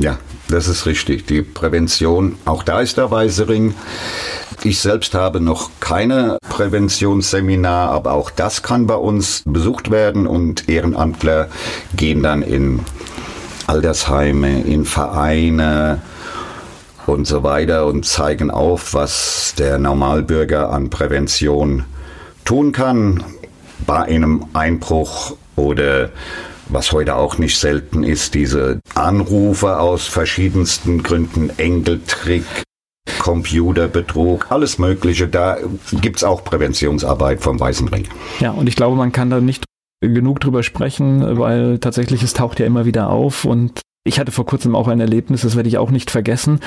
[0.00, 1.26] Ja, das ist richtig.
[1.26, 3.74] Die Prävention, auch da ist der Weiße Ring.
[4.62, 10.70] Ich selbst habe noch keine Präventionsseminar, aber auch das kann bei uns besucht werden und
[10.70, 11.48] Ehrenamtler
[11.96, 12.80] gehen dann in
[13.66, 16.00] Altersheime, in Vereine
[17.06, 21.84] und so weiter und zeigen auf, was der Normalbürger an Prävention
[22.46, 23.22] tun kann
[23.86, 26.08] bei einem Einbruch oder
[26.72, 32.44] was heute auch nicht selten ist, diese Anrufe aus verschiedensten Gründen, Engeltrick,
[33.18, 35.28] Computerbetrug, alles Mögliche.
[35.28, 35.58] Da
[36.00, 38.08] gibt es auch Präventionsarbeit vom Weißen Ring.
[38.40, 39.64] Ja, und ich glaube, man kann da nicht
[40.00, 44.46] genug drüber sprechen, weil tatsächlich es taucht ja immer wieder auf und ich hatte vor
[44.46, 46.60] kurzem auch ein Erlebnis, das werde ich auch nicht vergessen.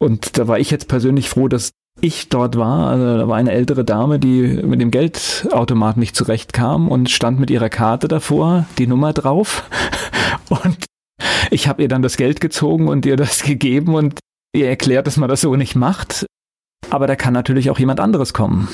[0.00, 1.70] Und da war ich jetzt persönlich froh, dass
[2.00, 2.88] ich dort war.
[2.88, 7.50] Also da war eine ältere Dame, die mit dem Geldautomat nicht zurechtkam und stand mit
[7.50, 9.68] ihrer Karte davor, die Nummer drauf.
[10.48, 10.84] Und
[11.50, 14.18] ich habe ihr dann das Geld gezogen und ihr das gegeben und
[14.54, 16.26] ihr erklärt, dass man das so nicht macht.
[16.90, 18.68] Aber da kann natürlich auch jemand anderes kommen.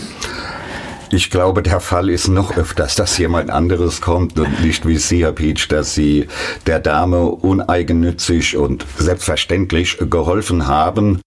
[1.11, 5.25] Ich glaube, der Fall ist noch öfters, dass jemand anderes kommt und nicht wie Sie,
[5.25, 6.27] Herr Peach, dass Sie
[6.67, 11.21] der Dame uneigennützig und selbstverständlich geholfen haben.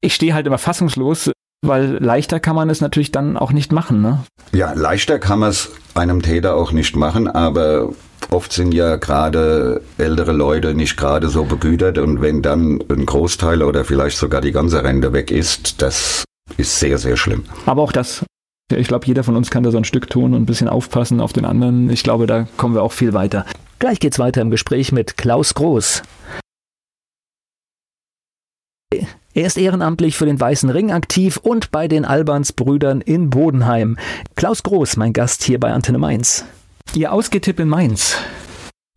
[0.00, 1.30] Ich stehe halt immer fassungslos,
[1.64, 4.24] weil leichter kann man es natürlich dann auch nicht machen, ne?
[4.52, 7.90] Ja, leichter kann man es einem Täter auch nicht machen, aber
[8.30, 13.62] oft sind ja gerade ältere Leute nicht gerade so begütert und wenn dann ein Großteil
[13.62, 16.24] oder vielleicht sogar die ganze Rente weg ist, das
[16.56, 17.44] ist sehr, sehr schlimm.
[17.66, 18.24] Aber auch das
[18.76, 21.20] ich glaube, jeder von uns kann da so ein Stück tun und ein bisschen aufpassen
[21.20, 21.88] auf den anderen.
[21.88, 23.46] Ich glaube, da kommen wir auch viel weiter.
[23.78, 26.02] Gleich geht's weiter im Gespräch mit Klaus Groß.
[29.38, 33.96] Er ist ehrenamtlich für den Weißen Ring aktiv und bei den Albans-Brüdern in Bodenheim.
[34.34, 36.44] Klaus Groß, mein Gast hier bei Antenne Mainz.
[36.92, 38.16] Ihr Ausgetipp in Mainz.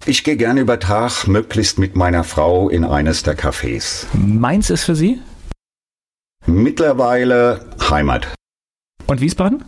[0.08, 4.08] Ich gehe gerne über Tag, möglichst mit meiner Frau in eines der Cafés.
[4.18, 5.22] Mainz ist für Sie?
[6.48, 8.28] Mittlerweile Heimat.
[9.06, 9.64] Und Wiesbaden?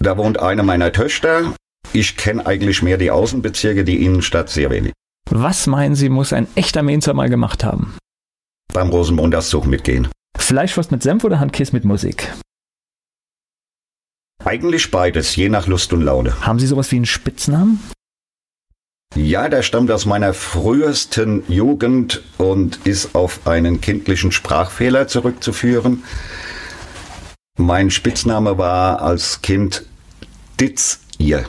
[0.00, 1.54] Da wohnt eine meiner Töchter.
[1.94, 4.92] Ich kenne eigentlich mehr die Außenbezirke, die Innenstadt sehr wenig.
[5.30, 7.94] Was meinen Sie, muss ein echter Mainzer mal gemacht haben?
[8.72, 10.08] Beim Rosenmontagszug mitgehen.
[10.36, 12.32] Fleischwurst mit Senf oder Handkäse mit Musik?
[14.44, 16.40] Eigentlich beides, je nach Lust und Laune.
[16.40, 17.78] Haben Sie sowas wie einen Spitznamen?
[19.14, 26.02] Ja, der stammt aus meiner frühesten Jugend und ist auf einen kindlichen Sprachfehler zurückzuführen.
[27.58, 29.84] Mein Spitzname war als Kind
[30.58, 31.44] Ditz ihr.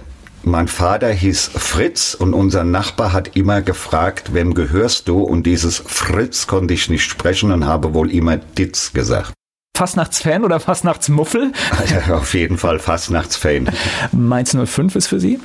[0.45, 5.21] Mein Vater hieß Fritz und unser Nachbar hat immer gefragt, wem gehörst du?
[5.21, 9.31] Und dieses Fritz konnte ich nicht sprechen und habe wohl immer Ditz gesagt.
[9.75, 11.53] Fastnachtsfan oder Fastnachtsmuffel?
[11.89, 13.69] Ja, auf jeden Fall Fastnachtsfan.
[14.11, 15.39] Mainz 05 ist für Sie?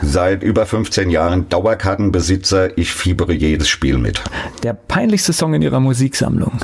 [0.00, 2.76] Seit über 15 Jahren Dauerkartenbesitzer.
[2.78, 4.22] Ich fiebere jedes Spiel mit.
[4.62, 6.58] Der peinlichste Song in Ihrer Musiksammlung?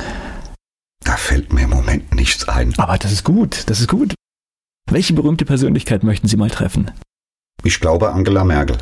[1.04, 2.74] Da fällt mir im Moment nichts ein.
[2.78, 4.14] Aber das ist gut, das ist gut.
[4.90, 6.90] Welche berühmte Persönlichkeit möchten Sie mal treffen?
[7.62, 8.78] Ich glaube Angela Merkel.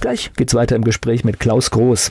[0.00, 2.10] Gleich geht's weiter im Gespräch mit Klaus Groß.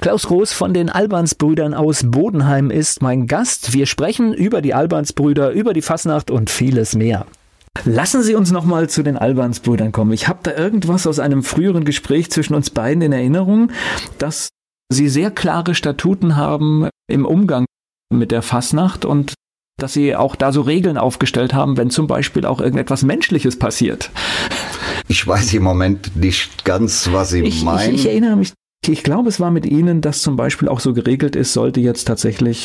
[0.00, 3.72] Klaus Groß von den Albansbrüdern aus Bodenheim ist mein Gast.
[3.72, 7.26] Wir sprechen über die Albansbrüder, über die Fasnacht und vieles mehr.
[7.84, 10.12] Lassen Sie uns nochmal zu den Albansbrüdern kommen.
[10.12, 13.70] Ich habe da irgendwas aus einem früheren Gespräch zwischen uns beiden in Erinnerung,
[14.18, 14.48] das
[14.92, 17.64] sie sehr klare Statuten haben im Umgang
[18.12, 19.34] mit der Fasnacht und
[19.78, 24.10] dass sie auch da so Regeln aufgestellt haben, wenn zum Beispiel auch irgendetwas Menschliches passiert.
[25.08, 27.94] Ich weiß im Moment nicht ganz, was Sie ich, meinen.
[27.94, 28.52] Ich, ich erinnere mich,
[28.86, 32.04] ich glaube, es war mit Ihnen, dass zum Beispiel auch so geregelt ist, sollte jetzt
[32.04, 32.64] tatsächlich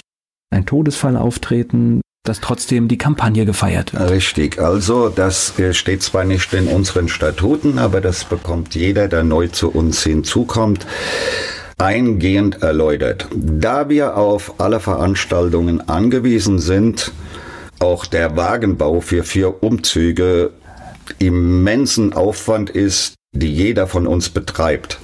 [0.51, 4.09] ein Todesfall auftreten, dass trotzdem die Kampagne gefeiert wird.
[4.09, 9.47] Richtig, also das steht zwar nicht in unseren Statuten, aber das bekommt jeder, der neu
[9.47, 10.85] zu uns hinzukommt
[11.79, 13.27] eingehend erläutert.
[13.33, 17.11] Da wir auf alle Veranstaltungen angewiesen sind,
[17.79, 20.51] auch der Wagenbau für vier Umzüge
[21.17, 24.99] immensen Aufwand ist, die jeder von uns betreibt,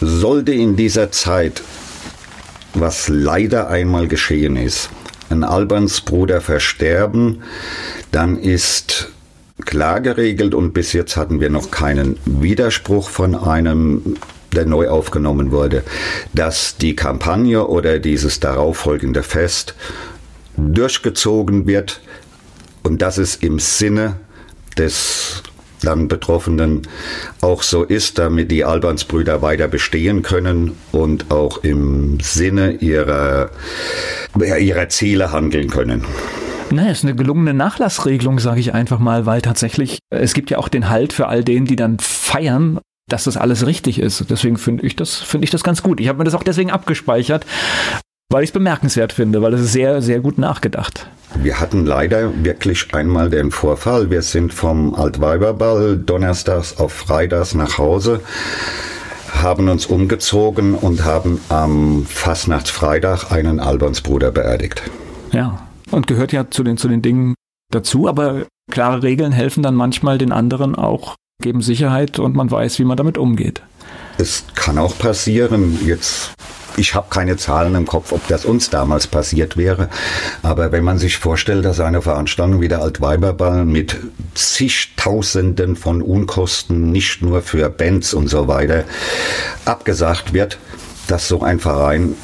[0.00, 1.62] sollte in dieser Zeit,
[2.72, 4.88] was leider einmal geschehen ist,
[5.30, 7.42] ein Albans Bruder versterben,
[8.10, 9.12] dann ist
[9.64, 14.16] klar geregelt und bis jetzt hatten wir noch keinen Widerspruch von einem
[14.54, 15.82] der neu aufgenommen wurde,
[16.32, 19.74] dass die Kampagne oder dieses darauffolgende Fest
[20.56, 22.00] durchgezogen wird
[22.82, 24.16] und dass es im Sinne
[24.78, 25.42] des
[25.82, 26.82] dann Betroffenen
[27.40, 33.50] auch so ist, damit die Albansbrüder weiter bestehen können und auch im Sinne ihrer,
[34.38, 36.04] ihrer Ziele handeln können.
[36.70, 40.68] Naja, ist eine gelungene Nachlassregelung, sage ich einfach mal, weil tatsächlich, es gibt ja auch
[40.68, 44.30] den Halt für all denen, die dann feiern dass das alles richtig ist.
[44.30, 46.00] Deswegen finde ich das, finde ich das ganz gut.
[46.00, 47.44] Ich habe mir das auch deswegen abgespeichert,
[48.30, 51.06] weil ich es bemerkenswert finde, weil es ist sehr, sehr gut nachgedacht.
[51.36, 54.10] Wir hatten leider wirklich einmal den Vorfall.
[54.10, 58.20] Wir sind vom Altweiberball donnerstags auf freitags nach Hause,
[59.32, 64.82] haben uns umgezogen und haben am Fastnachtsfreitag einen Albansbruder beerdigt.
[65.32, 67.34] Ja, und gehört ja zu den, zu den Dingen
[67.70, 72.78] dazu, aber klare Regeln helfen dann manchmal den anderen auch geben Sicherheit und man weiß,
[72.78, 73.62] wie man damit umgeht.
[74.18, 76.30] Es kann auch passieren, jetzt
[76.76, 79.88] ich habe keine Zahlen im Kopf, ob das uns damals passiert wäre.
[80.42, 83.96] Aber wenn man sich vorstellt, dass eine Veranstaltung wie der Altweiberball mit
[84.34, 88.84] zigtausenden von Unkosten, nicht nur für Bands und so weiter,
[89.64, 90.58] abgesagt wird,
[91.06, 92.16] dass so ein Verein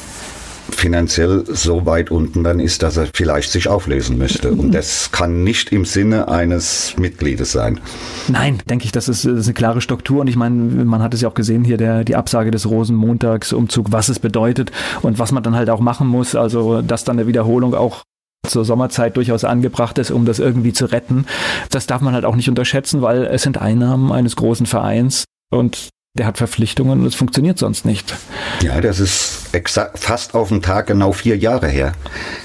[0.70, 4.50] finanziell so weit unten dann ist, dass er vielleicht sich auflösen müsste.
[4.52, 7.80] Und das kann nicht im Sinne eines Mitgliedes sein.
[8.28, 10.20] Nein, denke ich, das ist, das ist eine klare Struktur.
[10.20, 13.92] Und ich meine, man hat es ja auch gesehen hier, der, die Absage des Rosenmontagsumzug,
[13.92, 16.34] was es bedeutet und was man dann halt auch machen muss.
[16.34, 18.02] Also, dass dann eine Wiederholung auch
[18.46, 21.26] zur Sommerzeit durchaus angebracht ist, um das irgendwie zu retten.
[21.70, 25.90] Das darf man halt auch nicht unterschätzen, weil es sind Einnahmen eines großen Vereins und
[26.14, 28.16] der hat Verpflichtungen und es funktioniert sonst nicht.
[28.62, 31.92] Ja, das ist exakt, fast auf den Tag genau vier Jahre her.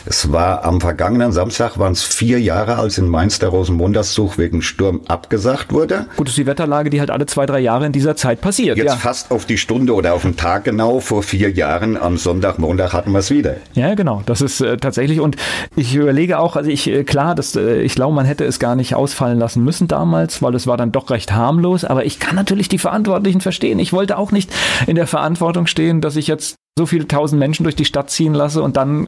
[0.06, 4.62] Es war am vergangenen Samstag, waren es vier Jahre, als in Mainz der Rosenmontagszug wegen
[4.62, 6.06] Sturm abgesagt wurde.
[6.16, 8.78] Gut, das ist die Wetterlage, die halt alle zwei, drei Jahre in dieser Zeit passiert.
[8.78, 8.96] Jetzt ja.
[8.98, 12.94] fast auf die Stunde oder auf den Tag genau vor vier Jahren, am Sonntag, Montag
[12.94, 13.56] hatten wir es wieder.
[13.74, 14.22] Ja, genau.
[14.28, 15.38] Das ist äh, tatsächlich, und
[15.76, 18.76] ich überlege auch, also ich, äh, klar, das, äh, ich glaube, man hätte es gar
[18.76, 22.36] nicht ausfallen lassen müssen damals, weil es war dann doch recht harmlos, aber ich kann
[22.36, 23.80] natürlich die Verantwortlichen verstehen verstehen.
[23.80, 24.52] Ich wollte auch nicht
[24.86, 28.34] in der Verantwortung stehen, dass ich jetzt so viele tausend Menschen durch die Stadt ziehen
[28.34, 29.06] lasse und dann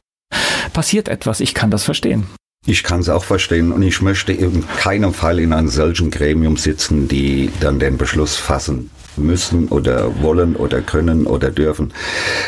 [0.72, 1.40] passiert etwas.
[1.40, 2.26] Ich kann das verstehen.
[2.66, 6.56] Ich kann es auch verstehen und ich möchte in keinem Fall in einem solchen Gremium
[6.56, 11.92] sitzen, die dann den Beschluss fassen müssen oder wollen oder können oder dürfen.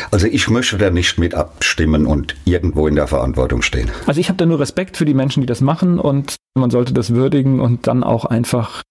[0.09, 3.91] Also ich möchte da nicht mit abstimmen und irgendwo in der Verantwortung stehen.
[4.07, 6.93] Also ich habe da nur Respekt für die Menschen, die das machen und man sollte
[6.93, 8.81] das würdigen und dann auch einfach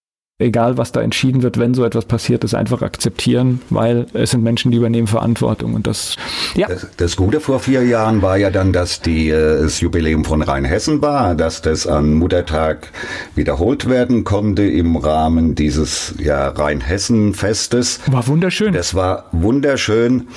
[0.41, 4.43] egal was da entschieden wird, wenn so etwas passiert, das einfach akzeptieren, weil es sind
[4.43, 6.17] Menschen, die übernehmen Verantwortung und das,
[6.55, 6.69] ja.
[6.69, 10.43] Das, das Gute vor vier Jahren war ja dann, dass die, äh, das Jubiläum von
[10.43, 12.89] Rheinhessen war, dass das an Muttertag
[13.35, 18.01] wiederholt werden konnte im Rahmen dieses ja, Rheinhessen-Festes.
[18.07, 18.73] War wunderschön.
[18.73, 20.29] Das war wunderschön.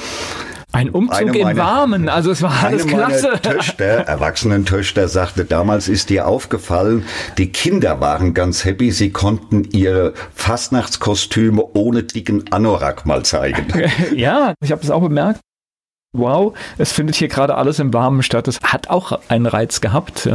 [0.74, 3.34] Ein Umzug im Warmen, also es war alles klasse.
[3.44, 7.06] Töchter, Erwachsenentöchter, sagte, damals ist dir aufgefallen,
[7.38, 13.68] die Kinder waren ganz happy, sie konnten ihre Fastnachtskostüme ohne dicken Anorak mal zeigen.
[14.16, 15.42] ja, ich habe das auch bemerkt.
[16.12, 18.48] Wow, es findet hier gerade alles im Warmen statt.
[18.48, 20.28] Es hat auch einen Reiz gehabt.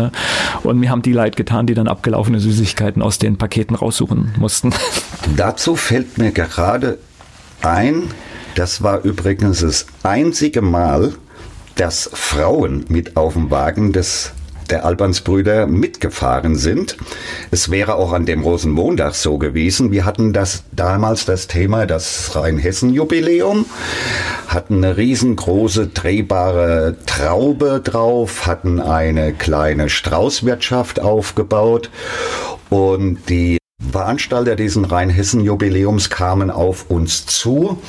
[0.62, 4.72] Und mir haben die leid getan, die dann abgelaufene Süßigkeiten aus den Paketen raussuchen mussten.
[5.36, 6.98] Dazu fällt mir gerade
[7.62, 8.10] ein,
[8.58, 11.12] das war übrigens das einzige Mal,
[11.76, 14.32] dass Frauen mit auf dem Wagen des
[14.68, 16.98] der Albansbrüder mitgefahren sind.
[17.50, 19.92] Es wäre auch an dem Rosenmontag so gewesen.
[19.92, 23.64] Wir hatten das damals das Thema, das Rheinhessen-Jubiläum,
[24.48, 31.88] hatten eine riesengroße drehbare Traube drauf, hatten eine kleine Straußwirtschaft aufgebaut
[32.68, 33.58] und die
[33.90, 37.80] Veranstalter diesen Rheinhessen-Jubiläums kamen auf uns zu,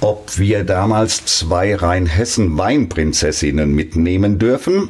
[0.00, 4.88] ob wir damals zwei Rheinhessen-Weinprinzessinnen mitnehmen dürfen.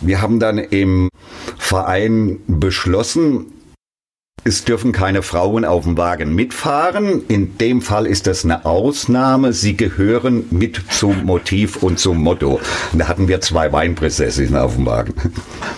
[0.00, 1.08] Wir haben dann im
[1.58, 3.46] Verein beschlossen,
[4.44, 7.24] es dürfen keine Frauen auf dem Wagen mitfahren.
[7.26, 9.52] In dem Fall ist das eine Ausnahme.
[9.52, 12.60] Sie gehören mit zum Motiv und zum Motto.
[12.92, 15.14] Und da hatten wir zwei Weinprinzessinnen auf dem Wagen.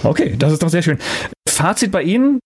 [0.02, 0.98] Okay, das ist doch sehr schön.
[1.48, 2.40] Fazit bei Ihnen,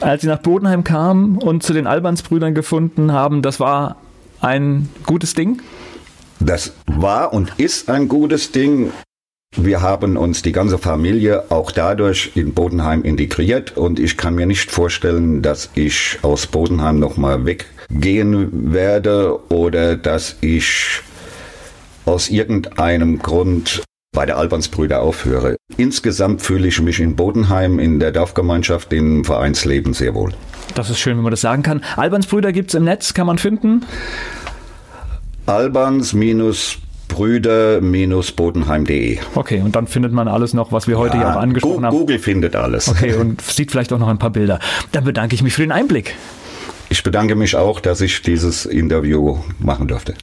[0.00, 3.96] als Sie nach Bodenheim kamen und zu den Albansbrüdern gefunden haben, das war
[4.40, 5.60] ein gutes Ding?
[6.40, 8.92] Das war und ist ein gutes Ding.
[9.56, 14.46] Wir haben uns die ganze Familie auch dadurch in Bodenheim integriert und ich kann mir
[14.46, 21.00] nicht vorstellen, dass ich aus Bodenheim nochmal weggehen werde oder dass ich
[22.06, 23.82] aus irgendeinem Grund
[24.12, 25.56] bei der Albansbrüder aufhöre.
[25.76, 30.34] Insgesamt fühle ich mich in Bodenheim, in der Dorfgemeinschaft, im Vereinsleben sehr wohl.
[30.74, 31.82] Das ist schön, wenn man das sagen kann.
[31.96, 33.86] Albansbrüder gibt es im Netz, kann man finden?
[35.46, 36.76] Albans minus
[37.08, 39.18] brüder-bodenheim.de.
[39.34, 41.96] Okay, und dann findet man alles noch, was wir heute ja, hier auch angesprochen haben.
[41.96, 42.88] Google findet alles.
[42.88, 44.58] Okay, und sieht vielleicht auch noch ein paar Bilder.
[44.92, 46.14] Dann bedanke ich mich für den Einblick.
[46.88, 50.14] Ich bedanke mich auch, dass ich dieses Interview machen durfte.